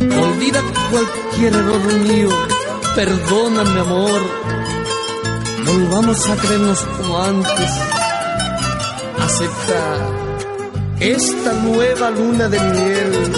olvida 0.00 0.62
cualquier 0.90 1.52
error 1.52 1.94
mío, 2.08 2.28
perdóname 2.94 3.80
amor, 3.80 4.22
volvamos 5.66 6.26
a 6.30 6.36
creernos 6.36 6.78
como 6.80 7.22
antes, 7.22 7.70
acepta 9.20 10.10
esta 11.00 11.52
nueva 11.62 12.10
luna 12.12 12.48
de 12.48 12.60
miel. 12.60 13.32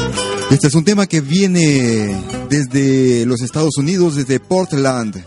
Este 0.51 0.69
es 0.69 0.75
un 0.75 0.85
tema 0.85 1.09
que 1.09 1.21
viene 1.21 2.17
desde 2.49 3.27
los 3.27 3.43
Estados 3.43 3.77
Unidos, 3.77 4.15
desde 4.15 4.39
Portland, 4.39 5.25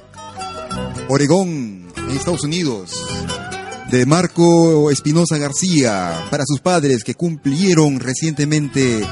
Oregón, 1.10 1.88
Estados 2.16 2.46
Unidos, 2.46 2.92
de 3.92 4.06
Marco 4.06 4.92
Espinosa 4.92 5.38
García, 5.38 6.26
para 6.30 6.44
sus 6.46 6.60
padres 6.60 7.04
que 7.04 7.16
cumplieron 7.16 8.00
recientemente 8.00 9.06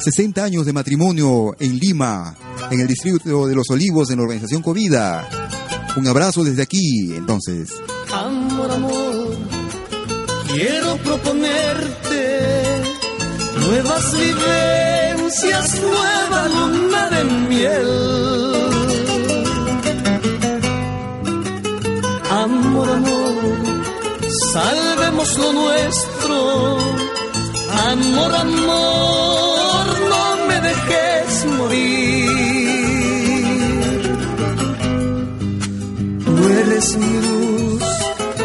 60 0.00 0.44
años 0.44 0.66
de 0.66 0.72
matrimonio 0.72 1.56
en 1.58 1.78
Lima, 1.78 2.36
en 2.70 2.80
el 2.80 2.86
distrito 2.86 3.46
de 3.46 3.54
Los 3.54 3.70
Olivos, 3.70 4.10
en 4.10 4.18
la 4.18 4.24
organización 4.24 4.62
Covida. 4.62 5.28
Un 5.96 6.06
abrazo 6.06 6.44
desde 6.44 6.62
aquí, 6.62 7.12
entonces. 7.14 7.70
Amor, 8.12 8.70
amor, 8.70 9.36
quiero 10.52 10.96
proponerte 10.98 12.38
nuevas 13.58 14.12
vivencias, 14.12 15.80
nueva 15.80 16.48
luna 16.48 17.10
de 17.10 17.24
miel. 17.48 18.28
Amor, 22.30 22.88
amor, 22.90 23.47
salvemos 24.52 25.38
lo 25.38 25.52
nuestro. 25.52 26.78
Amor, 27.90 28.34
amor, 28.34 29.86
no 30.12 30.46
me 30.48 30.60
dejes 30.60 31.46
morir. 31.58 32.28
Tú 36.24 36.48
eres 36.60 36.96
mi 36.98 37.12
luz, 37.26 37.84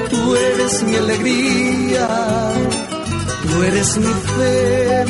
tú 0.10 0.36
eres 0.36 0.84
mi 0.84 0.96
alegría. 0.96 2.08
Tú 3.44 3.64
eres 3.64 3.98
mi 3.98 4.14
fe, 4.36 5.06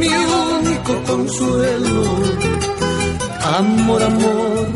mi 0.00 0.08
único 0.08 0.92
consuelo. 1.04 2.02
Amor, 3.58 4.02
amor, 4.02 4.66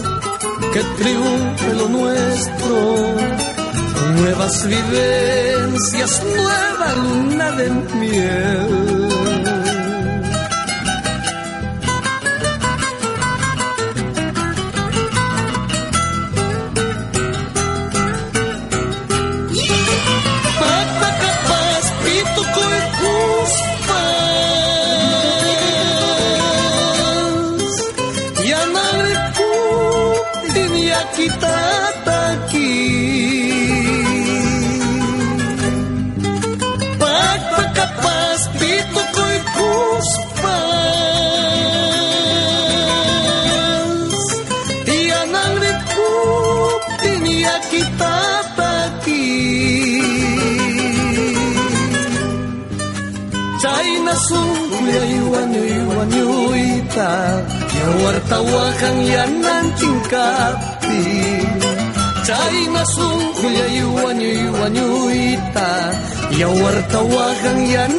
que 0.72 0.80
triunfe 1.02 1.74
lo 1.74 1.88
nuestro. 1.88 2.76
Nuevas 4.08 4.66
vivencias, 4.66 6.22
nueva 6.24 6.94
luna 6.96 7.50
de 7.52 7.70
miel. 7.98 9.09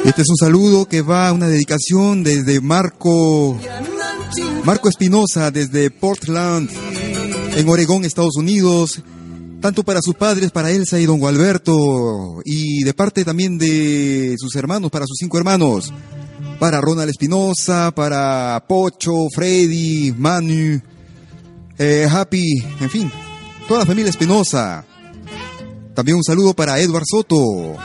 Este 0.05 0.21
es 0.21 0.29
un 0.29 0.37
saludo 0.37 0.85
que 0.85 1.01
va 1.01 1.27
a 1.27 1.33
una 1.33 1.47
dedicación 1.47 2.23
desde 2.23 2.61
Marco 2.61 3.57
Marco 4.63 4.89
Espinosa 4.89 5.51
desde 5.51 5.89
Portland 5.89 6.69
en 7.55 7.67
Oregón, 7.67 8.05
Estados 8.05 8.35
Unidos, 8.37 9.01
tanto 9.59 9.83
para 9.83 10.01
sus 10.01 10.15
padres, 10.15 10.51
para 10.51 10.71
Elsa 10.71 10.99
y 10.99 11.05
don 11.05 11.19
Gualberto, 11.19 12.41
y 12.45 12.83
de 12.83 12.93
parte 12.93 13.25
también 13.25 13.57
de 13.57 14.35
sus 14.37 14.55
hermanos, 14.55 14.91
para 14.91 15.05
sus 15.05 15.17
cinco 15.19 15.37
hermanos, 15.37 15.91
para 16.61 16.79
Ronald 16.79 17.09
Espinosa, 17.09 17.89
para 17.89 18.63
Pocho, 18.67 19.29
Freddy, 19.33 20.13
Manu, 20.15 20.79
eh, 21.75 22.07
Happy, 22.07 22.63
en 22.79 22.87
fin, 22.87 23.11
toda 23.67 23.79
la 23.79 23.85
familia 23.87 24.11
Espinosa. 24.11 24.85
También 25.95 26.17
un 26.17 26.23
saludo 26.23 26.53
para 26.53 26.79
Edward 26.79 27.05
Soto, 27.09 27.75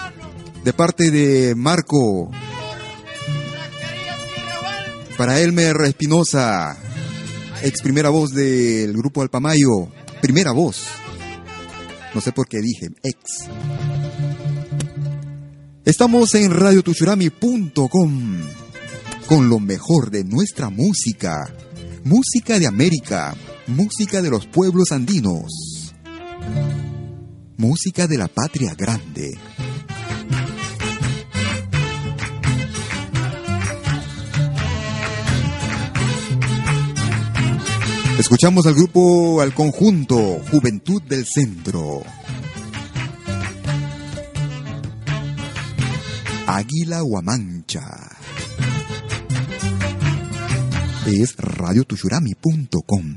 de 0.62 0.72
parte 0.74 1.10
de 1.10 1.54
Marco. 1.54 2.30
Para 5.16 5.40
Elmer 5.40 5.76
Espinosa, 5.86 6.76
ex 7.62 7.80
primera 7.80 8.10
voz 8.10 8.32
del 8.32 8.92
grupo 8.92 9.22
Alpamayo, 9.22 9.88
primera 10.20 10.52
voz. 10.52 10.84
No 12.14 12.20
sé 12.20 12.30
por 12.30 12.46
qué 12.46 12.60
dije 12.60 12.90
ex. 13.02 13.48
Estamos 15.86 16.34
en 16.34 16.50
radiotuchurami.com 16.50 18.65
con 19.26 19.48
lo 19.48 19.58
mejor 19.58 20.10
de 20.10 20.24
nuestra 20.24 20.70
música. 20.70 21.52
Música 22.04 22.58
de 22.58 22.66
América, 22.66 23.34
música 23.66 24.22
de 24.22 24.30
los 24.30 24.46
pueblos 24.46 24.92
andinos. 24.92 25.92
Música 27.56 28.06
de 28.06 28.18
la 28.18 28.28
patria 28.28 28.74
grande. 28.74 29.36
Escuchamos 38.18 38.66
al 38.66 38.74
grupo, 38.74 39.40
al 39.40 39.52
conjunto 39.52 40.40
Juventud 40.50 41.02
del 41.02 41.26
Centro. 41.26 42.02
Águila 46.46 47.00
Guamancha. 47.00 48.15
Es 51.06 51.36
radiotushurami.com. 51.38 53.16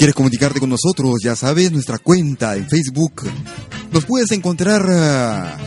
Quieres 0.00 0.14
comunicarte 0.14 0.60
con 0.60 0.70
nosotros, 0.70 1.16
ya 1.22 1.36
sabes, 1.36 1.70
nuestra 1.72 1.98
cuenta 1.98 2.56
en 2.56 2.66
Facebook. 2.66 3.20
Nos 3.92 4.06
puedes 4.06 4.30
encontrar 4.30 4.82
ah, 4.88 5.58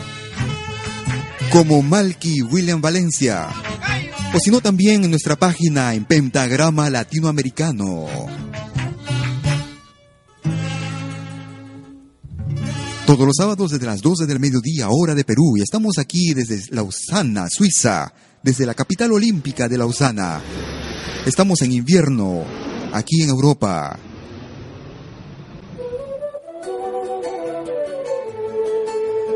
como 1.52 1.82
Malky 1.82 2.42
William 2.42 2.80
Valencia. 2.80 3.46
O 4.34 4.40
si 4.40 4.50
no, 4.50 4.60
también 4.60 5.04
en 5.04 5.10
nuestra 5.10 5.36
página 5.36 5.94
en 5.94 6.04
Pentagrama 6.04 6.90
Latinoamericano. 6.90 8.06
Todos 13.06 13.26
los 13.26 13.36
sábados 13.36 13.70
desde 13.70 13.86
las 13.86 14.00
12 14.00 14.26
del 14.26 14.40
mediodía, 14.40 14.88
hora 14.90 15.14
de 15.14 15.22
Perú. 15.22 15.56
Y 15.58 15.62
estamos 15.62 15.96
aquí 15.98 16.34
desde 16.34 16.74
Lausana, 16.74 17.46
Suiza, 17.48 18.12
desde 18.42 18.66
la 18.66 18.74
capital 18.74 19.12
olímpica 19.12 19.68
de 19.68 19.78
Lausana. 19.78 20.42
Estamos 21.24 21.62
en 21.62 21.70
invierno, 21.70 22.42
aquí 22.92 23.22
en 23.22 23.28
Europa. 23.28 23.96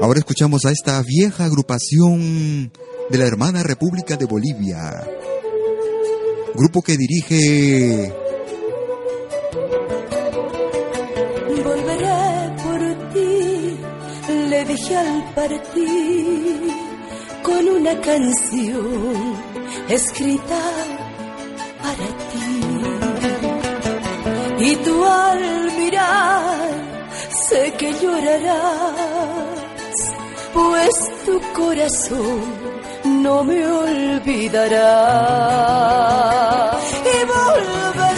Ahora 0.01 0.21
escuchamos 0.21 0.65
a 0.65 0.71
esta 0.71 1.03
vieja 1.03 1.45
agrupación 1.45 2.71
de 3.11 3.19
la 3.19 3.27
hermana 3.27 3.63
República 3.63 4.17
de 4.17 4.27
Bolivia. 4.27 5.05
Grupo 6.55 6.83
que 6.83 6.97
dirige 6.97 8.13
Volveré 11.65 12.57
por 12.63 13.13
ti, 13.13 13.77
le 14.49 14.65
dije 14.65 14.97
al 14.97 15.35
partir, 15.35 16.61
con 17.43 17.69
una 17.69 18.01
canción 18.01 19.37
escrita 19.89 20.61
para 21.83 22.07
ti. 22.31 22.61
Y 24.61 24.77
tú 24.77 25.05
al 25.05 25.73
mirar, 25.79 26.71
sé 27.49 27.73
que 27.79 27.93
llorarás, 28.01 29.58
pues 30.59 30.95
tu 31.25 31.41
corazón 31.59 32.41
no 33.23 33.45
me 33.45 33.61
olvidará. 33.67 34.89
Y 37.15 37.19
volveré 37.33 38.18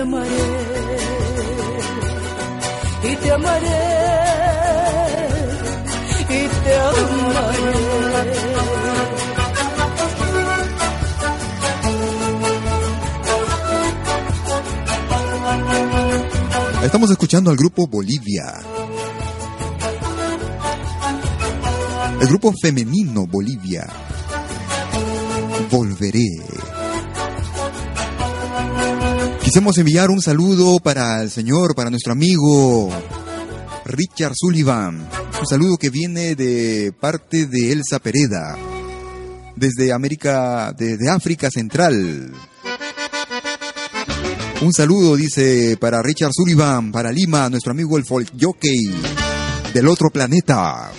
Amaré, 0.00 0.28
y 3.02 3.16
te 3.16 3.32
amaré, 3.32 3.68
y 6.28 6.48
te 6.64 6.76
amaré. 6.76 8.00
Estamos 16.82 17.10
escuchando 17.10 17.50
al 17.50 17.56
grupo 17.56 17.86
Bolivia. 17.86 18.54
El 22.20 22.26
grupo 22.28 22.52
femenino 22.60 23.26
Bolivia. 23.26 23.86
Volveré. 25.70 26.40
Quisiéramos 29.42 29.78
enviar 29.78 30.10
un 30.10 30.22
saludo 30.22 30.78
para 30.78 31.22
el 31.22 31.30
señor, 31.30 31.74
para 31.74 31.90
nuestro 31.90 32.12
amigo 32.12 32.90
Richard 33.84 34.34
Sullivan. 34.36 35.08
Un 35.40 35.46
saludo 35.46 35.76
que 35.76 35.90
viene 35.90 36.34
de 36.34 36.92
parte 36.98 37.46
de 37.46 37.72
Elsa 37.72 37.98
Pereda, 37.98 38.56
desde 39.56 39.92
América, 39.92 40.72
desde 40.76 41.08
África 41.08 41.50
Central. 41.50 42.32
Un 44.60 44.72
saludo, 44.74 45.16
dice, 45.16 45.78
para 45.80 46.02
Richard 46.02 46.32
Sullivan, 46.34 46.92
para 46.92 47.10
Lima, 47.10 47.48
nuestro 47.48 47.72
amigo 47.72 47.96
el 47.96 48.04
folk 48.04 48.30
jockey 48.38 48.94
del 49.72 49.88
otro 49.88 50.10
planeta. 50.10 50.92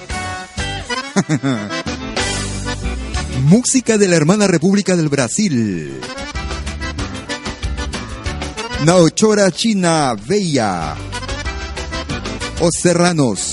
Música 3.46 3.98
de 3.98 4.08
la 4.08 4.16
hermana 4.16 4.48
República 4.48 4.96
del 4.96 5.10
Brasil. 5.10 6.00
Naochora 8.86 9.52
China 9.52 10.16
Bella. 10.28 10.96
Os 12.60 12.72
Serranos. 12.82 13.52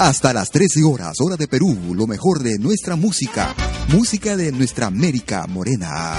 Hasta 0.00 0.32
las 0.32 0.50
13 0.50 0.84
horas, 0.84 1.20
hora 1.20 1.36
de 1.36 1.46
Perú, 1.48 1.94
lo 1.94 2.06
mejor 2.06 2.42
de 2.42 2.58
nuestra 2.58 2.96
música. 2.96 3.54
Música 3.88 4.36
de 4.36 4.50
nuestra 4.52 4.86
América 4.86 5.46
Morena. 5.46 6.14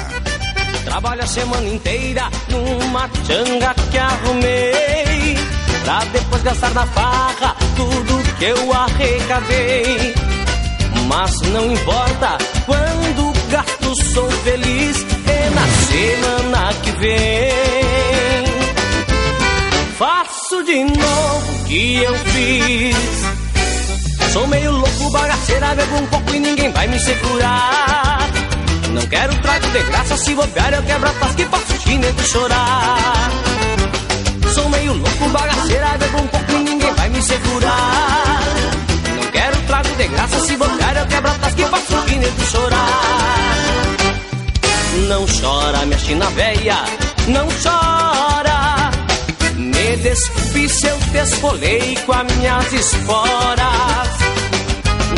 Trabalho 0.84 1.24
a 1.24 1.28
semana 1.28 1.68
inteira 1.68 2.30
numa 2.50 3.08
tanga 3.28 3.76
que 3.92 3.98
arrumei 3.98 5.38
Pra 5.84 6.04
depois 6.06 6.44
gastar 6.44 6.74
na 6.74 6.86
farra 6.88 7.56
tudo 7.76 8.38
que 8.38 8.46
eu 8.46 8.74
arrecadei 8.74 10.14
Mas 11.08 11.32
não 11.52 11.72
importa 11.72 12.38
quando 12.66 13.34
gasto 13.52 13.94
sou 14.14 14.30
feliz 14.44 14.98
E 14.98 15.50
na 15.54 15.68
semana 15.90 16.74
que 16.84 16.89
vem 17.00 18.46
Faço 19.98 20.64
de 20.64 20.84
novo 20.84 21.52
o 21.52 21.64
que 21.66 22.04
eu 22.04 22.16
fiz 22.16 22.96
Sou 24.34 24.48
meio 24.48 24.72
louco, 24.72 25.10
bagaceira, 25.12 25.76
bebo 25.76 25.96
um 25.96 26.06
pouco 26.08 26.36
e 26.36 26.40
ninguém 26.40 26.72
vai 26.72 26.88
me 26.88 27.00
segurar 27.00 28.30
não 28.94 29.06
quero 29.06 29.36
trago 29.36 29.68
de 29.68 29.84
graça, 29.84 30.18
se 30.18 30.34
bobear 30.34 30.74
eu 30.74 30.82
quebro 30.82 31.10
a 31.10 31.14
tasca 31.14 31.42
e 31.42 31.46
faço 31.46 31.74
o 31.74 31.80
chinelo 31.80 32.24
chorar. 32.24 33.32
Sou 34.54 34.68
meio 34.70 34.94
louco, 34.94 35.30
bagaceira, 35.30 35.98
bebo 36.00 36.18
um 36.18 36.28
pouco 36.28 36.52
e 36.54 36.64
ninguém 36.64 36.94
vai 36.96 37.10
me 37.10 37.22
segurar. 37.22 38.42
Não 39.16 39.32
quero 39.32 39.58
trago 39.68 39.96
de 39.96 40.08
graça, 40.08 40.40
se 40.40 40.58
bobear 40.58 40.98
eu 40.98 41.06
quebro 41.06 41.30
a 41.30 41.34
tasca 41.36 41.62
e 41.62 41.66
faço 41.66 41.96
o 41.96 42.10
chinelo 42.10 42.46
chorar. 42.52 43.59
Não 45.10 45.26
chora, 45.26 45.88
minha 45.88 45.98
china 45.98 46.30
véia, 46.36 46.76
não 47.30 47.48
chora. 47.64 48.92
Me 49.56 49.98
desculpe 49.98 50.70
se 50.70 50.86
eu 50.86 51.00
te 51.00 51.18
esfolei 51.18 51.98
com 52.06 52.14
as 52.14 52.36
minhas 52.36 52.74
esporas. 52.74 54.10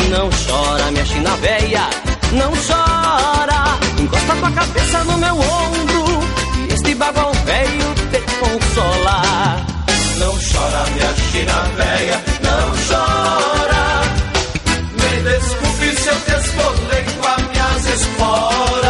Não 0.08 0.30
chora, 0.30 0.90
minha 0.92 1.04
china 1.04 1.36
véia, 1.36 1.90
não 2.32 2.52
chora. 2.52 3.78
Encosta 3.98 4.34
tua 4.34 4.50
cabeça 4.52 5.04
no 5.04 5.18
meu 5.18 5.34
ombro 5.34 6.20
e 6.70 6.72
este 6.72 6.94
bagual 6.94 7.34
velho 7.44 7.94
te 8.10 8.20
consola. 8.40 9.62
Não 10.16 10.32
chora, 10.32 10.86
minha 10.94 11.14
china 11.30 11.68
véia, 11.76 12.24
não 12.40 12.72
chora. 12.88 14.02
Me 14.94 15.22
desculpe 15.30 16.00
se 16.00 16.08
eu 16.08 16.16
te 16.16 16.46
esfolei 16.46 17.04
com 17.20 17.28
as 17.28 17.42
minhas 17.42 18.00
esporas. 18.00 18.81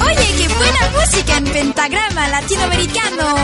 Oye, 0.00 0.26
qué 0.38 0.48
buena 0.48 0.90
música 0.98 1.36
en 1.36 1.44
pentagrama 1.44 2.28
latinoamericano. 2.28 3.34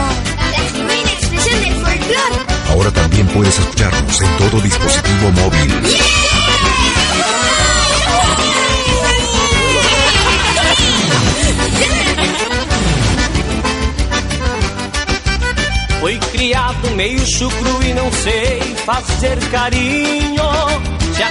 La 0.51 0.59
genuina 0.71 1.11
expresión 1.11 1.61
del 1.61 1.73
folclore. 1.73 2.35
Ahora 2.69 2.91
también 2.91 3.27
puedes 3.27 3.57
escucharnos 3.59 4.21
en 4.21 4.37
todo 4.37 4.61
dispositivo 4.61 5.31
móvil. 5.31 5.71
Fui 15.99 16.17
criado 16.31 16.89
meio 16.95 17.23
chucro 17.25 17.83
e 17.83 17.93
não 17.93 18.11
sei 18.11 18.59
fazer 18.85 19.37
carinho. 19.51 20.43
Se 21.15 21.21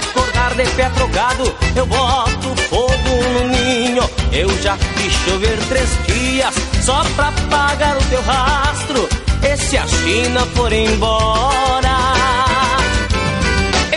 acordar 0.41 0.55
de 0.55 0.65
pé 0.71 0.89
trocado, 0.89 1.55
eu 1.75 1.85
boto 1.85 2.55
fogo 2.69 3.23
no 3.33 3.47
ninho. 3.49 4.09
Eu 4.31 4.49
já 4.61 4.75
fiz 4.77 5.13
chover 5.25 5.57
três 5.69 5.89
dias 6.07 6.53
só 6.83 7.03
pra 7.15 7.27
apagar 7.27 7.97
o 7.97 8.03
teu 8.05 8.21
rastro. 8.23 9.09
E 9.43 9.57
se 9.57 9.77
a 9.77 9.87
China 9.87 10.45
for 10.55 10.71
embora, 10.71 11.97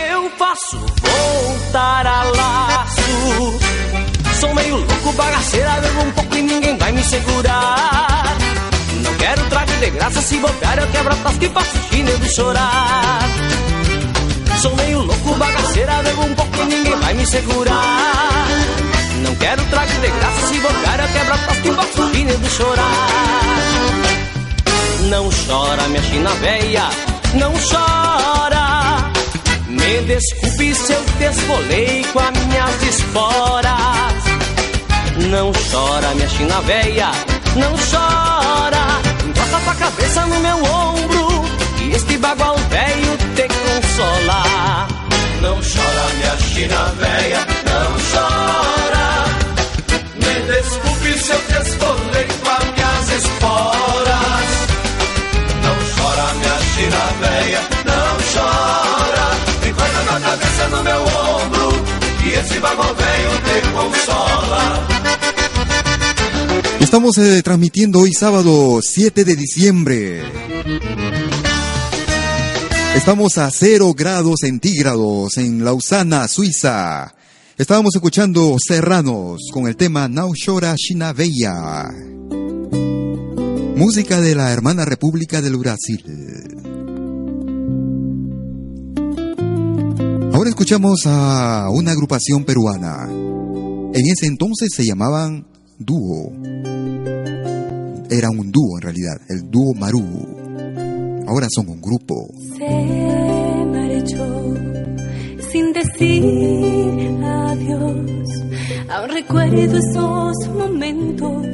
eu 0.09 0.29
faço 0.37 0.77
voltar 0.77 2.05
a 2.05 2.23
laço. 2.23 3.59
Sou 4.39 4.53
meio 4.53 4.77
louco, 4.77 5.13
bagaceira, 5.13 5.81
bebo 5.81 6.01
um 6.01 6.11
pouco 6.11 6.35
e 6.35 6.41
ninguém 6.41 6.77
vai 6.77 6.91
me 6.91 7.03
segurar. 7.03 8.35
Não 9.03 9.13
quero 9.15 9.49
trago 9.49 9.71
de 9.73 9.89
graça, 9.91 10.21
se 10.21 10.37
bobear 10.37 10.79
eu 10.79 10.87
quebro 10.87 11.13
a 11.13 11.15
tasca 11.17 11.45
e 11.45 11.49
faço 11.49 11.77
chinelo 11.89 12.25
chorar. 12.29 13.19
Sou 14.65 14.75
meio 14.77 14.99
louco, 14.99 15.35
bagaceira, 15.35 16.01
bebo 16.01 16.23
um 16.23 16.33
pouco 16.33 16.57
e 16.63 16.65
ninguém 16.65 16.95
vai 16.95 17.13
me 17.13 17.23
segurar. 17.27 18.47
Não 19.21 19.35
quero 19.35 19.63
trago 19.65 19.91
de 19.91 20.07
graça, 20.07 20.47
se 20.47 20.59
bobear 20.59 20.99
eu 21.01 21.07
quebro 21.07 21.33
a 21.35 21.37
tasca 21.37 21.67
e 21.67 21.73
faço 21.75 22.15
chinelo 22.15 22.49
chorar. 22.49 23.09
Não 25.01 25.29
chora, 25.29 25.87
minha 25.89 26.01
china 26.01 26.31
véia, 26.41 26.89
não 27.35 27.53
chora. 27.53 29.11
Me 29.67 30.01
desculpe 30.07 30.73
se 30.73 30.93
eu 30.93 31.05
te 31.19 31.25
esfolei 31.25 32.03
com 32.11 32.19
as 32.21 32.31
minhas 32.31 32.83
esporas. 32.89 34.23
Não 35.29 35.51
chora, 35.69 36.15
minha 36.15 36.27
china 36.29 36.59
véia, 36.61 37.11
não 37.55 37.71
chora. 37.77 38.83
Encosta 39.27 39.59
tua 39.59 39.75
cabeça 39.75 40.25
no 40.25 40.39
meu 40.39 40.57
ombro 40.57 41.45
e 41.83 41.91
este 41.91 42.17
bagual 42.17 42.57
velho 42.57 43.04
consolar. 43.75 44.87
Não 45.41 45.55
chora, 45.55 46.05
minha 46.15 46.37
China 46.37 46.93
véia, 46.97 47.39
não 47.69 47.89
chora. 48.11 49.07
Me 50.15 50.33
desculpe 50.53 51.09
se 51.19 51.31
eu 51.31 51.39
te 51.47 51.57
esfolei 51.67 52.25
com 52.25 52.49
as 52.51 52.63
minhas 52.71 53.09
esporas. 53.19 54.47
Não 55.63 55.77
chora, 55.95 56.25
minha 56.35 56.57
China 56.73 57.03
véia, 57.21 57.61
não 57.85 58.11
chora. 58.33 59.25
Enquanto 59.67 59.99
na 60.05 60.19
cabeça 60.19 60.67
no 60.69 60.83
meu 60.83 61.01
ombro, 61.01 61.67
e 62.25 62.29
esse 62.29 62.59
vagão 62.59 62.95
veio 62.95 63.31
te 63.45 63.57
consola. 63.71 64.87
Estamos 66.79 67.17
eh, 67.17 67.41
transmitiendo 67.41 67.99
hoy 67.99 68.13
sábado 68.13 68.79
7 68.81 69.23
de 69.25 69.35
diciembre. 69.35 70.23
Estamos 72.95 73.37
a 73.37 73.51
0 73.51 73.93
grados 73.93 74.37
centígrados 74.39 75.37
en 75.37 75.65
Lausana, 75.65 76.29
Suiza. 76.29 77.13
Estábamos 77.57 77.93
escuchando 77.93 78.55
Serranos 78.57 79.49
con 79.51 79.67
el 79.67 79.75
tema 79.75 80.07
Naushora 80.07 80.73
Shinabeya. 80.77 81.91
Música 83.75 84.21
de 84.21 84.33
la 84.33 84.51
hermana 84.51 84.85
República 84.85 85.41
del 85.41 85.57
Brasil. 85.57 86.03
Ahora 90.33 90.49
escuchamos 90.49 91.01
a 91.05 91.67
una 91.71 91.91
agrupación 91.91 92.45
peruana. 92.45 93.07
En 93.09 94.07
ese 94.07 94.25
entonces 94.25 94.69
se 94.73 94.85
llamaban 94.85 95.45
Dúo. 95.77 96.31
Era 98.09 98.29
un 98.29 98.51
dúo 98.51 98.77
en 98.77 98.81
realidad, 98.81 99.17
el 99.27 99.51
dúo 99.51 99.73
Maru. 99.73 100.44
Ahora 101.27 101.47
son 101.53 101.69
un 101.69 101.81
grupo. 101.81 102.27
Se 102.57 103.65
marchó 103.65 104.53
sin 105.51 105.73
decir 105.73 107.17
adiós. 107.23 108.29
Aún 108.89 109.09
recuerdo 109.09 109.77
esos 109.77 110.47
momentos, 110.49 111.47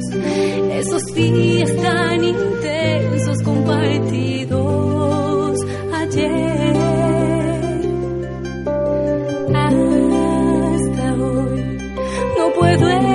esos 0.72 1.02
días 1.14 1.74
tan 1.76 2.22
intensos 2.22 3.42
compartidos 3.42 4.52
ayer. 5.94 6.76
Hasta 9.54 11.14
hoy 11.14 11.78
no 12.36 12.52
puedo 12.58 13.11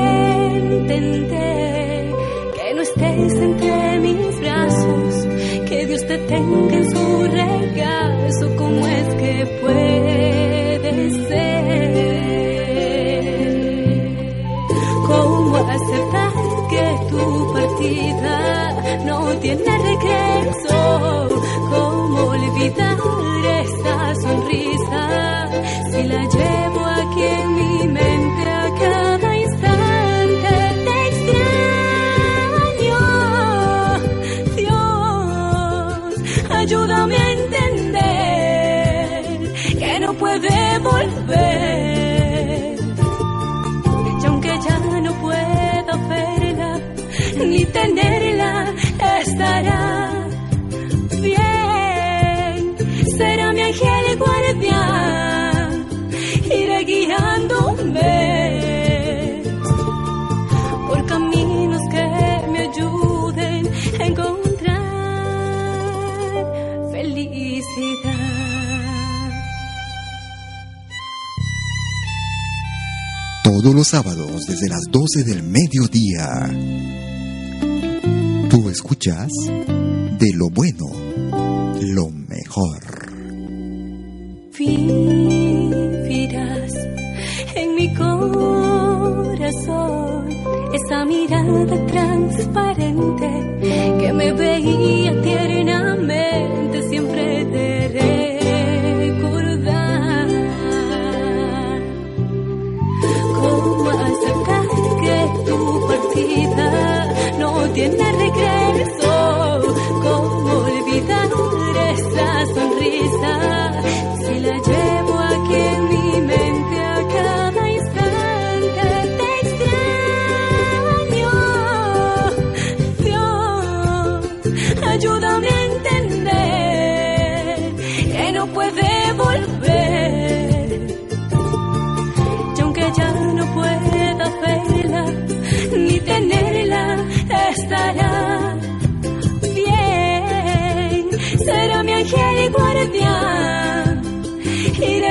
tenga 6.27 6.75
en 6.75 6.89
su 6.91 7.23
regazo, 7.27 8.55
¿cómo 8.57 8.87
es 8.87 9.07
que 9.15 9.45
puede 9.61 11.11
ser? 11.27 11.97
¿Cómo 15.07 15.55
aceptar 15.57 16.33
que 16.69 16.85
tu 17.09 17.53
partida 17.53 18.35
no 19.05 19.17
tiene 19.37 19.77
regreso? 19.77 20.76
Tenerla, 47.77 48.73
estará 49.21 49.83
bien. 51.21 52.57
Será 53.17 53.51
mi 53.53 53.61
ángel 53.61 54.05
guardián, 54.23 55.85
irá 56.59 56.79
guiándome 56.81 58.13
por 60.87 61.05
caminos 61.05 61.81
que 61.93 62.05
me 62.51 62.59
ayuden 62.69 63.61
a 64.01 64.03
encontrar 64.05 64.87
felicidad. 66.91 68.27
Todos 73.43 73.73
los 73.73 73.87
sábados 73.87 74.45
desde 74.47 74.67
las 74.69 74.83
12 74.91 75.23
del 75.23 75.43
mediodía. 75.43 77.06
Escuchas 78.69 79.31
de 79.47 80.33
lo 80.33 80.49
bueno, 80.49 80.85
lo 81.81 82.09
mejor. 82.09 82.79
vivirás 84.57 86.07
en 87.55 87.75
mi 87.75 87.93
corazón 87.95 88.67
esa 90.73 91.05
mirada 91.05 91.85
transparente 91.87 93.29
que 93.99 94.13
me 94.13 94.33
veía 94.33 95.21
tiernamente 95.21 95.76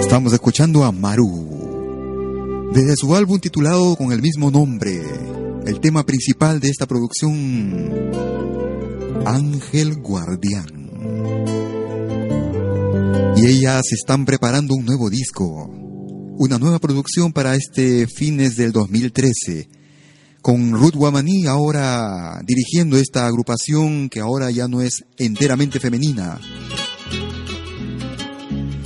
Estamos 0.00 0.32
escuchando 0.32 0.84
a 0.84 0.92
Maru. 0.92 1.46
Desde 2.72 2.94
su 2.96 3.14
álbum 3.14 3.38
titulado 3.38 3.96
con 3.96 4.12
el 4.12 4.20
mismo 4.20 4.50
nombre, 4.50 5.00
tema 5.86 6.04
principal 6.04 6.58
de 6.58 6.68
esta 6.68 6.84
producción, 6.84 8.10
Ángel 9.24 9.94
Guardián. 9.94 10.66
Y 13.36 13.46
ellas 13.46 13.92
están 13.92 14.24
preparando 14.24 14.74
un 14.74 14.84
nuevo 14.84 15.08
disco, 15.10 15.70
una 16.38 16.58
nueva 16.58 16.80
producción 16.80 17.32
para 17.32 17.54
este 17.54 18.08
fines 18.08 18.56
del 18.56 18.72
2013, 18.72 19.68
con 20.42 20.72
Ruth 20.72 20.96
Guamaní 20.96 21.46
ahora 21.46 22.40
dirigiendo 22.44 22.96
esta 22.96 23.28
agrupación 23.28 24.08
que 24.08 24.18
ahora 24.18 24.50
ya 24.50 24.66
no 24.66 24.82
es 24.82 25.04
enteramente 25.18 25.78
femenina. 25.78 26.40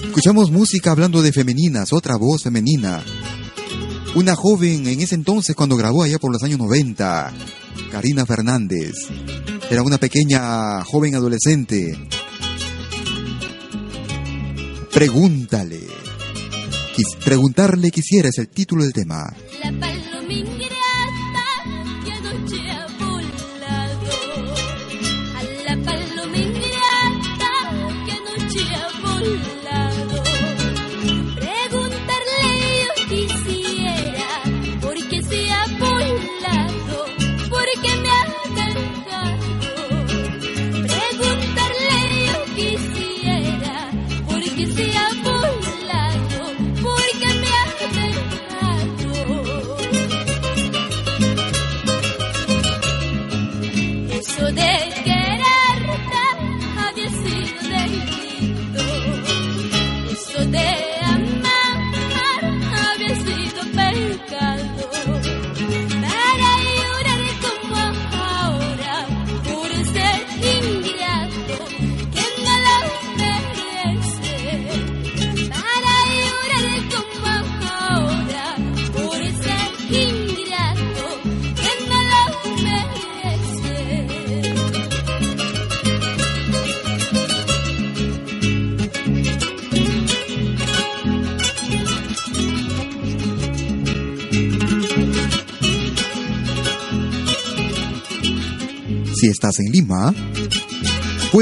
Escuchamos 0.05 0.51
música 0.51 0.91
hablando 0.91 1.23
de 1.23 1.33
femeninas, 1.33 1.95
otra 1.95 2.17
voz 2.17 2.43
femenina. 2.43 3.03
Una 4.15 4.35
joven 4.35 4.87
en 4.89 5.01
ese 5.01 5.15
entonces 5.15 5.55
cuando 5.55 5.77
grabó 5.77 6.03
allá 6.03 6.19
por 6.19 6.33
los 6.33 6.43
años 6.43 6.59
90, 6.59 7.33
Karina 7.93 8.27
Fernández. 8.27 8.93
Era 9.71 9.83
una 9.83 9.99
pequeña 9.99 10.83
joven 10.85 11.15
adolescente. 11.15 11.97
Pregúntale. 14.93 15.81
Quis- 16.97 17.17
preguntarle 17.25 17.91
quisiera 17.91 18.29
es 18.29 18.39
el 18.39 18.49
título 18.49 18.83
del 18.83 18.93
tema. 18.93 19.33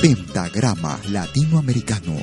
Pentagrama 0.00 0.98
Latinoamericano. 1.10 2.16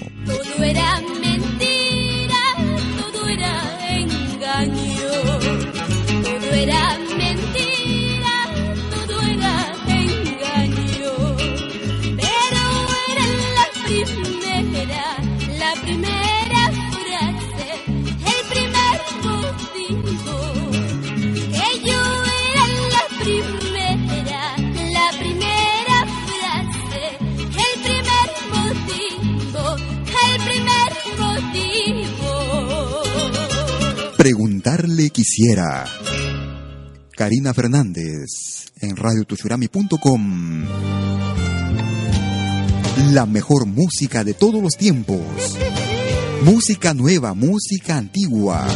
Quisiera. 35.34 35.86
Karina 37.16 37.54
Fernández 37.54 38.66
en 38.82 38.98
radiotushurami.com. 38.98 40.66
La 43.14 43.26
mejor 43.26 43.66
música 43.66 44.26
de 44.26 44.34
todos 44.34 44.62
los 44.62 44.74
tiempos. 44.74 45.22
Música 46.44 46.94
nueva, 46.94 47.34
música 47.34 47.96
antigua. 47.96 48.68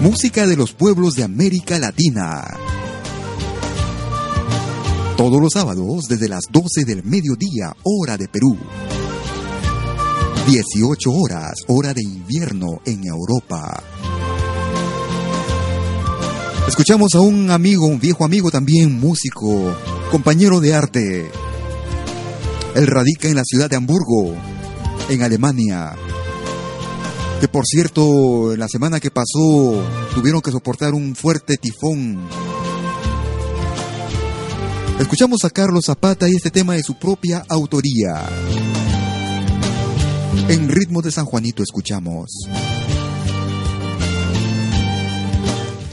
Música 0.00 0.46
de 0.46 0.56
los 0.56 0.72
pueblos 0.72 1.14
de 1.14 1.24
América 1.24 1.78
Latina. 1.78 2.46
Todos 5.18 5.42
los 5.42 5.52
sábados 5.52 6.04
desde 6.08 6.28
las 6.30 6.44
12 6.50 6.86
del 6.86 7.04
mediodía, 7.04 7.76
hora 7.82 8.16
de 8.16 8.28
Perú. 8.28 8.56
18 10.46 11.12
horas, 11.12 11.52
hora 11.66 11.92
de 11.92 12.02
invierno 12.02 12.80
en 12.86 13.04
Europa. 13.04 13.82
Escuchamos 16.68 17.14
a 17.14 17.20
un 17.20 17.50
amigo, 17.50 17.86
un 17.86 17.98
viejo 17.98 18.26
amigo 18.26 18.50
también, 18.50 18.92
músico, 18.92 19.74
compañero 20.10 20.60
de 20.60 20.74
arte. 20.74 21.30
Él 22.74 22.86
radica 22.86 23.26
en 23.26 23.36
la 23.36 23.42
ciudad 23.42 23.70
de 23.70 23.76
Hamburgo, 23.76 24.34
en 25.08 25.22
Alemania. 25.22 25.96
Que 27.40 27.48
por 27.48 27.64
cierto, 27.64 28.54
la 28.54 28.68
semana 28.68 29.00
que 29.00 29.10
pasó 29.10 29.82
tuvieron 30.14 30.42
que 30.42 30.50
soportar 30.50 30.92
un 30.92 31.16
fuerte 31.16 31.56
tifón. 31.56 32.18
Escuchamos 35.00 35.44
a 35.44 35.50
Carlos 35.50 35.86
Zapata 35.86 36.28
y 36.28 36.34
este 36.36 36.50
tema 36.50 36.74
de 36.74 36.82
su 36.82 36.98
propia 36.98 37.44
autoría. 37.48 38.26
En 40.48 40.68
ritmo 40.68 41.00
de 41.00 41.12
San 41.12 41.24
Juanito 41.24 41.62
escuchamos. 41.62 42.28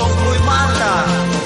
só 0.00 0.08
fui 0.08 0.38
matar. 0.38 1.39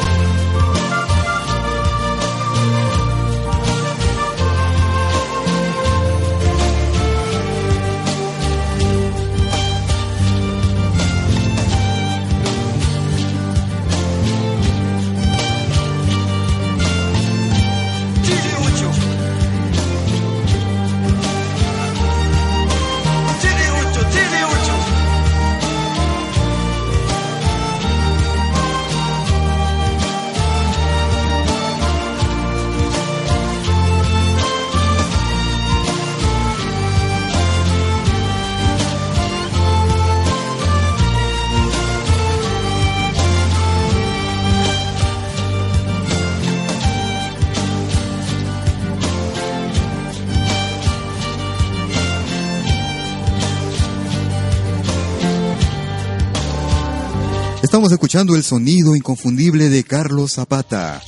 Estamos 57.64 57.90
escuchando 57.92 58.36
el 58.36 58.42
sonido 58.42 58.94
inconfundible 58.94 59.70
de 59.70 59.84
Carlos 59.84 60.32
Zapata, 60.32 61.00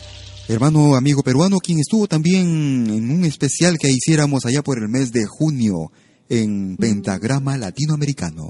hermano 0.49 0.97
amigo 0.97 1.23
peruano, 1.23 1.59
quien 1.59 1.81
estuvo 1.81 2.09
también 2.09 2.87
en 2.89 3.11
un 3.11 3.27
especial 3.27 3.77
que 3.79 3.91
hiciéramos 3.91 4.47
allá 4.47 4.63
por 4.63 4.79
el 4.79 4.89
mes 4.89 5.13
de 5.13 5.27
junio 5.27 5.93
en 6.31 6.79
Pentagrama 6.79 7.59
Latinoamericano. 7.59 8.49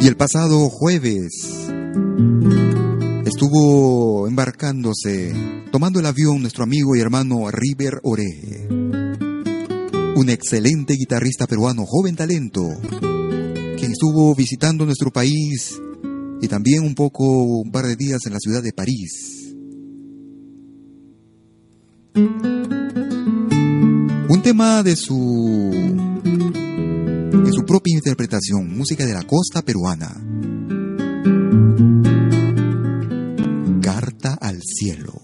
Y 0.00 0.06
el 0.06 0.16
pasado 0.16 0.70
jueves 0.70 1.32
estuvo 3.24 4.28
embarcándose, 4.28 5.34
tomando 5.72 5.98
el 5.98 6.06
avión 6.06 6.42
nuestro 6.42 6.62
amigo 6.62 6.94
y 6.94 7.00
hermano 7.00 7.50
River 7.50 7.98
Ore, 8.04 8.68
un 10.14 10.28
excelente 10.28 10.94
guitarrista 10.94 11.48
peruano, 11.48 11.86
joven 11.86 12.14
talento, 12.14 12.68
estuvo 13.96 14.34
visitando 14.34 14.84
nuestro 14.84 15.10
país 15.10 15.80
y 16.42 16.48
también 16.48 16.82
un 16.82 16.94
poco, 16.94 17.24
un 17.24 17.72
par 17.72 17.86
de 17.86 17.96
días 17.96 18.20
en 18.26 18.34
la 18.34 18.38
ciudad 18.38 18.62
de 18.62 18.74
París. 18.74 19.54
Un 24.28 24.40
tema 24.42 24.82
de 24.82 24.96
su 24.96 25.70
de 27.42 27.52
su 27.52 27.64
propia 27.64 27.94
interpretación, 27.94 28.76
música 28.76 29.06
de 29.06 29.14
la 29.14 29.22
costa 29.22 29.62
peruana. 29.62 30.12
Carta 33.80 34.36
al 34.38 34.60
cielo. 34.62 35.22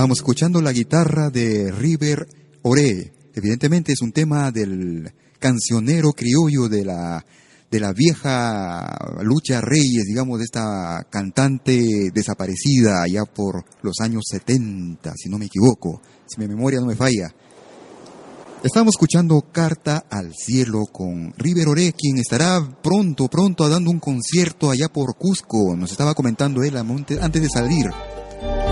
Estábamos 0.00 0.20
escuchando 0.20 0.62
la 0.62 0.72
guitarra 0.72 1.28
de 1.28 1.70
River 1.70 2.26
Ore. 2.62 3.12
Evidentemente 3.34 3.92
es 3.92 4.00
un 4.00 4.12
tema 4.12 4.50
del 4.50 5.12
cancionero 5.38 6.12
criollo 6.12 6.70
de 6.70 6.86
la, 6.86 7.22
de 7.70 7.80
la 7.80 7.92
vieja 7.92 8.96
Lucha 9.20 9.60
Reyes, 9.60 10.06
digamos, 10.06 10.38
de 10.38 10.46
esta 10.46 11.06
cantante 11.10 12.10
desaparecida 12.14 13.02
allá 13.02 13.26
por 13.26 13.62
los 13.82 14.00
años 14.00 14.22
70, 14.30 15.12
si 15.18 15.28
no 15.28 15.36
me 15.36 15.44
equivoco, 15.44 16.00
si 16.26 16.40
mi 16.40 16.48
memoria 16.48 16.80
no 16.80 16.86
me 16.86 16.96
falla. 16.96 17.34
Estamos 18.64 18.94
escuchando 18.94 19.44
Carta 19.52 20.06
al 20.08 20.32
Cielo 20.34 20.86
con 20.90 21.34
River 21.36 21.68
Ore, 21.68 21.92
quien 21.92 22.16
estará 22.16 22.58
pronto, 22.82 23.28
pronto 23.28 23.68
dando 23.68 23.90
un 23.90 24.00
concierto 24.00 24.70
allá 24.70 24.88
por 24.88 25.14
Cusco. 25.18 25.76
Nos 25.76 25.90
estaba 25.90 26.14
comentando 26.14 26.62
él 26.62 26.78
antes 26.78 27.42
de 27.42 27.48
salir 27.50 27.90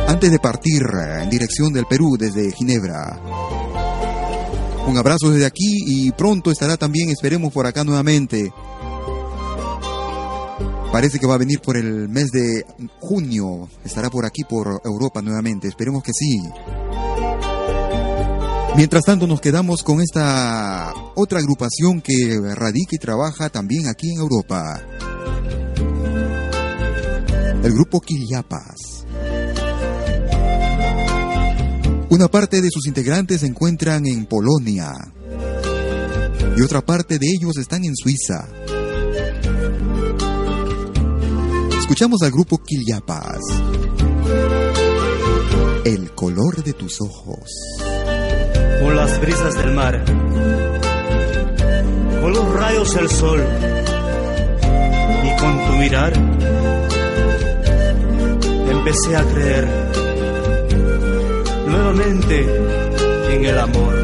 antes 0.09 0.31
de 0.31 0.39
partir 0.39 0.83
en 1.23 1.29
dirección 1.29 1.71
del 1.71 1.85
Perú 1.85 2.17
desde 2.19 2.51
Ginebra. 2.51 3.21
Un 4.87 4.97
abrazo 4.97 5.31
desde 5.31 5.45
aquí 5.45 5.83
y 5.87 6.13
pronto 6.13 6.51
estará 6.51 6.79
también, 6.79 7.11
esperemos, 7.11 7.53
por 7.53 7.67
acá 7.67 7.85
nuevamente. 7.85 8.51
Parece 10.91 11.19
que 11.19 11.27
va 11.27 11.35
a 11.35 11.39
venir 11.39 11.61
por 11.61 11.77
el 11.77 12.09
mes 12.09 12.31
de 12.31 12.65
junio, 12.99 13.69
estará 13.85 14.09
por 14.09 14.25
aquí, 14.25 14.45
por 14.49 14.81
Europa 14.83 15.21
nuevamente, 15.21 15.69
esperemos 15.69 16.03
que 16.03 16.13
sí. 16.15 16.41
Mientras 18.77 19.05
tanto 19.05 19.27
nos 19.27 19.43
quedamos 19.43 19.83
con 19.83 20.01
esta 20.01 20.95
otra 21.17 21.41
agrupación 21.41 22.01
que 22.01 22.41
radica 22.55 22.97
y 22.97 22.99
trabaja 22.99 23.51
también 23.51 23.89
aquí 23.89 24.11
en 24.11 24.21
Europa. 24.21 24.81
El 27.63 27.73
grupo 27.75 28.01
Quiliapas. 28.01 28.98
Una 32.11 32.29
parte 32.29 32.63
de 32.63 32.71
sus 32.71 32.87
integrantes 32.87 33.41
se 33.41 33.47
encuentran 33.47 34.07
en 34.07 34.25
Polonia 34.25 34.95
y 36.57 36.63
otra 36.63 36.81
parte 36.81 37.19
de 37.19 37.27
ellos 37.27 37.57
están 37.59 37.85
en 37.85 37.95
Suiza. 37.95 38.49
Escuchamos 41.79 42.23
al 42.23 42.31
grupo 42.33 42.59
Quiliapas. 42.59 43.39
El 45.85 46.11
color 46.15 46.65
de 46.65 46.73
tus 46.73 47.01
ojos. 47.01 47.49
Con 48.81 48.97
las 48.97 49.21
brisas 49.21 49.55
del 49.55 49.73
mar. 49.75 50.05
Con 52.21 52.33
los 52.33 52.53
rayos 52.55 52.95
del 52.95 53.09
sol. 53.09 53.45
Y 55.25 55.41
con 55.41 55.67
tu 55.67 55.73
mirar. 55.79 56.13
Empecé 58.71 59.17
a 59.17 59.25
creer 59.25 59.98
nuevamente 61.69 62.47
en 63.31 63.45
el 63.45 63.59
amor. 63.59 63.95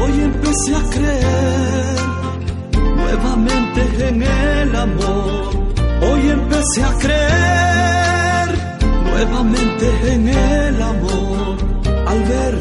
Hoy 0.00 0.12
empecé 0.20 0.76
a 0.76 0.82
creer 0.90 1.96
nuevamente 2.96 4.08
en 4.08 4.22
el 4.22 4.76
amor. 4.76 5.50
Hoy 6.02 6.30
empecé 6.30 6.84
a 6.84 6.92
creer 6.98 8.48
nuevamente 9.10 10.12
en 10.12 10.28
el 10.28 10.82
amor. 10.82 11.56
Al 12.06 12.20
ver 12.24 12.58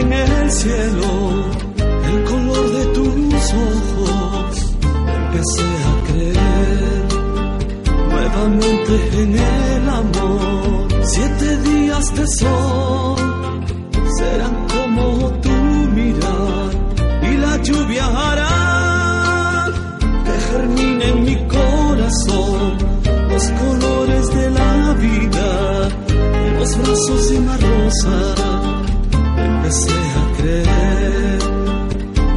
en 0.00 0.12
el 0.12 0.50
cielo 0.50 1.10
el 2.08 2.24
color 2.24 2.72
de 2.72 2.84
tus 2.86 3.54
ojos, 3.54 4.76
empecé 5.16 5.68
a 5.90 5.93
nuevamente 8.48 9.22
en 9.22 9.38
el 9.38 9.88
amor. 9.88 10.88
Siete 11.04 11.58
días 11.58 12.14
de 12.14 12.26
sol 12.26 13.16
serán 14.18 14.66
como 14.68 15.30
tu 15.40 15.50
mirar 15.50 16.70
y 17.22 17.36
la 17.36 17.56
lluvia 17.62 18.06
hará 18.06 19.66
que 20.24 20.32
germine 20.50 21.08
en 21.08 21.24
mi 21.24 21.36
corazón 21.48 22.78
los 23.30 23.44
colores 23.50 24.34
de 24.34 24.50
la 24.50 24.94
vida 24.94 25.88
en 26.46 26.58
los 26.58 26.78
brazos 26.78 27.30
de 27.30 27.38
una 27.38 27.56
rosa. 27.56 28.34
Empecé 29.36 29.92
a 29.92 30.36
creer 30.38 31.38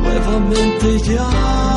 nuevamente 0.03 0.99
ya 1.09 1.76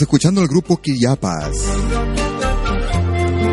Escuchando 0.00 0.40
al 0.40 0.46
grupo 0.46 0.76
Quillapas. 0.80 1.56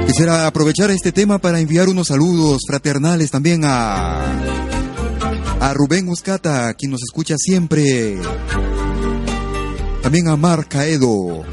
Quisiera 0.06 0.46
aprovechar 0.46 0.92
este 0.92 1.12
tema 1.12 1.40
para 1.40 1.60
enviar 1.60 1.90
unos 1.90 2.08
saludos 2.08 2.62
fraternales 2.68 3.32
también 3.32 3.62
a, 3.64 4.22
a 5.60 5.74
Rubén 5.74 6.06
Muscata, 6.06 6.74
quien 6.76 6.92
nos 6.92 7.02
escucha 7.02 7.36
siempre. 7.38 8.18
También 10.04 10.28
a 10.28 10.36
Mar 10.36 10.68
Caedo, 10.68 11.44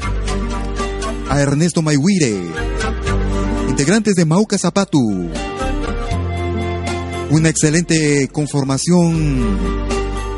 a 1.27 1.41
Ernesto 1.41 1.81
Mayhuire, 1.81 2.43
integrantes 3.69 4.13
de 4.13 4.25
Mauca 4.25 4.59
Zapatu. 4.59 5.29
Una 7.31 7.49
excelente 7.49 8.27
conformación 8.31 9.57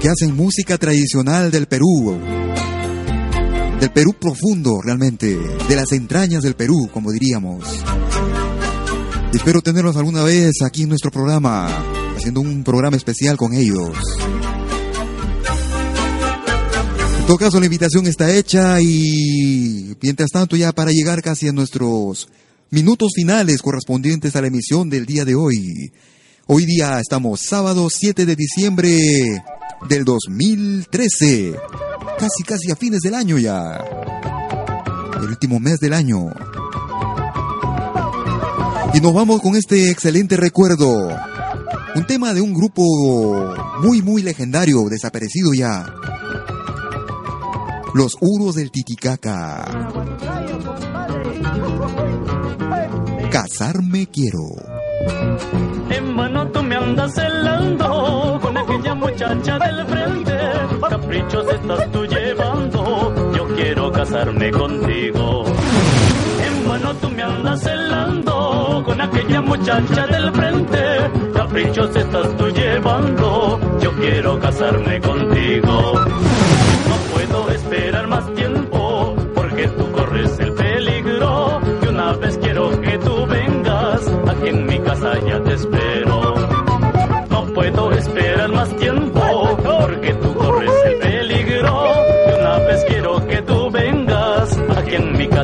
que 0.01 0.08
hacen 0.08 0.34
música 0.34 0.78
tradicional 0.78 1.51
del 1.51 1.68
Perú 1.68 2.35
del 3.80 3.92
Perú 3.92 4.14
profundo 4.20 4.82
realmente, 4.82 5.38
de 5.38 5.76
las 5.76 5.92
entrañas 5.92 6.44
del 6.44 6.56
Perú, 6.56 6.90
como 6.92 7.12
diríamos. 7.12 7.64
Espero 9.34 9.62
tenerlos 9.62 9.98
alguna 9.98 10.24
vez 10.24 10.62
aquí 10.66 10.84
en 10.84 10.90
nuestro 10.90 11.12
programa, 11.12 11.68
haciendo 12.16 12.40
un 12.42 12.64
programa 12.64 12.96
especial 12.96 13.36
con 13.38 13.54
ellos. 13.54 13.98
En 17.20 17.26
todo 17.28 17.38
caso, 17.38 17.60
la 17.60 17.66
invitación 17.66 18.08
está 18.08 18.34
hecha 18.34 18.80
y 18.82 19.96
mientras 20.02 20.30
tanto 20.30 20.56
ya 20.56 20.72
para 20.72 20.92
llegar 20.92 21.22
casi 21.22 21.48
a 21.48 21.52
nuestros 21.52 22.30
minutos 22.70 23.12
finales 23.16 23.62
correspondientes 23.62 24.36
a 24.36 24.42
la 24.42 24.48
emisión 24.48 24.90
del 24.90 25.06
día 25.06 25.26
de 25.26 25.36
hoy. 25.36 25.92
Hoy 26.48 26.66
día 26.66 27.00
estamos 27.00 27.41
sábado 27.41 27.88
7 27.89 28.24
de 28.28 28.36
diciembre 28.36 29.43
del 29.89 30.06
2013 30.06 31.56
casi 32.20 32.43
casi 32.43 32.72
a 32.72 32.76
fines 32.76 33.02
del 33.02 33.16
año 33.16 33.39
ya. 33.39 33.84
El 35.18 35.30
último 35.30 35.60
mes 35.60 35.80
del 35.80 35.93
año. 35.93 36.28
Y 38.93 39.02
nos 39.02 39.12
vamos 39.16 39.41
con 39.41 39.56
este 39.56 39.89
excelente 39.89 40.38
recuerdo. 40.38 41.10
Un 41.96 42.06
tema 42.06 42.36
de 42.36 42.41
un 42.41 42.54
grupo 42.54 42.84
muy 43.82 44.04
muy 44.04 44.22
legendario, 44.22 44.84
desaparecido 44.88 45.52
ya. 45.52 45.96
Los 47.96 48.18
Uros 48.22 48.54
del 48.54 48.70
Titicaca. 48.70 49.66
Casarme 53.32 54.06
quiero. 54.06 54.75
En 55.89 56.16
mano 56.16 56.47
tú 56.47 56.64
me 56.64 56.76
andas 56.76 57.14
celando 57.14 58.39
con 58.41 58.58
aquella 58.58 58.95
muchacha 58.95 59.60
del 59.60 59.86
frente. 59.86 60.38
Caprichos 60.89 61.45
estás 61.53 61.91
tú 61.91 62.06
llevando, 62.06 63.32
yo 63.36 63.47
quiero 63.56 63.91
casarme 63.91 64.51
contigo. 64.51 65.45
En 66.45 66.68
mano 66.68 66.93
tú 66.95 67.10
me 67.10 67.24
andas 67.24 67.62
celando 67.62 68.84
con 68.86 69.01
aquella 69.01 69.41
muchacha 69.41 70.08
del 70.08 70.32
frente. 70.32 70.82
Caprichos 71.34 71.95
estás 71.95 72.36
tú 72.38 72.49
llevando, 72.49 73.60
yo 73.80 73.91
quiero 73.93 74.39
casarme 74.39 74.99
contigo. 75.01 75.93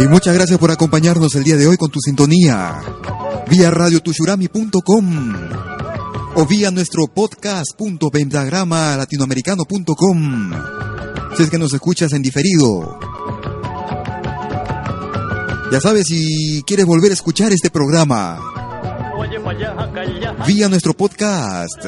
Y 0.00 0.08
muchas 0.08 0.34
gracias 0.34 0.58
por 0.58 0.70
acompañarnos 0.70 1.34
el 1.34 1.44
día 1.44 1.56
de 1.56 1.66
hoy 1.66 1.76
con 1.76 1.90
tu 1.90 2.00
sintonía. 2.00 2.80
Vía 3.50 3.70
radiotushurami.com 3.70 5.34
o 6.36 6.46
vía 6.46 6.70
nuestro 6.70 7.06
podcast.pentagrama 7.06 8.96
latinoamericano.com. 8.96 10.52
Si 11.36 11.42
es 11.42 11.50
que 11.50 11.58
nos 11.58 11.74
escuchas 11.74 12.14
en 12.14 12.22
diferido. 12.22 12.98
Ya 15.70 15.80
sabes, 15.82 16.06
si 16.06 16.62
quieres 16.66 16.86
volver 16.86 17.10
a 17.10 17.14
escuchar 17.14 17.52
este 17.52 17.68
programa, 17.68 18.38
vía 20.46 20.70
nuestro 20.70 20.94
podcast. 20.94 21.84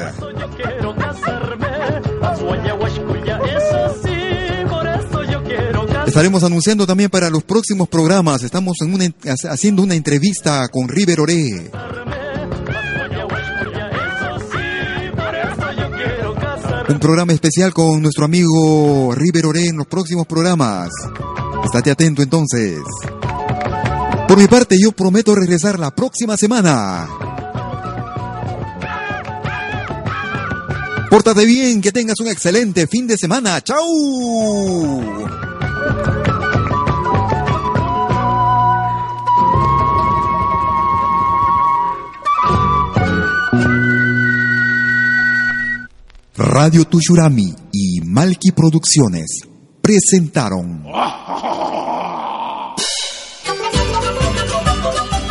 Estaremos 6.12 6.44
anunciando 6.44 6.86
también 6.86 7.08
para 7.08 7.30
los 7.30 7.42
próximos 7.42 7.88
programas. 7.88 8.42
Estamos 8.42 8.76
haciendo 9.48 9.82
una 9.82 9.94
entrevista 9.94 10.68
con 10.68 10.86
River 10.86 11.20
Oré. 11.20 11.70
Un 16.86 16.98
programa 16.98 17.32
especial 17.32 17.72
con 17.72 18.02
nuestro 18.02 18.26
amigo 18.26 19.14
River 19.14 19.46
Oré 19.46 19.68
en 19.68 19.78
los 19.78 19.86
próximos 19.86 20.26
programas. 20.26 20.90
Estate 21.64 21.90
atento 21.90 22.20
entonces. 22.20 22.80
Por 24.28 24.36
mi 24.36 24.46
parte, 24.48 24.78
yo 24.78 24.92
prometo 24.92 25.34
regresar 25.34 25.78
la 25.78 25.92
próxima 25.92 26.36
semana. 26.36 27.08
Pórtate 31.08 31.46
bien, 31.46 31.80
que 31.80 31.90
tengas 31.90 32.20
un 32.20 32.28
excelente 32.28 32.86
fin 32.86 33.06
de 33.06 33.16
semana. 33.16 33.62
¡Chao! 33.62 35.51
Radio 46.62 46.84
Tushurami 46.84 47.52
y 47.72 48.00
Malki 48.02 48.52
Producciones 48.52 49.40
presentaron 49.80 50.84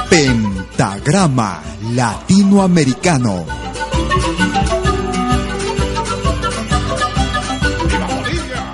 Pentagrama 0.10 1.64
Latinoamericano. 1.94 3.61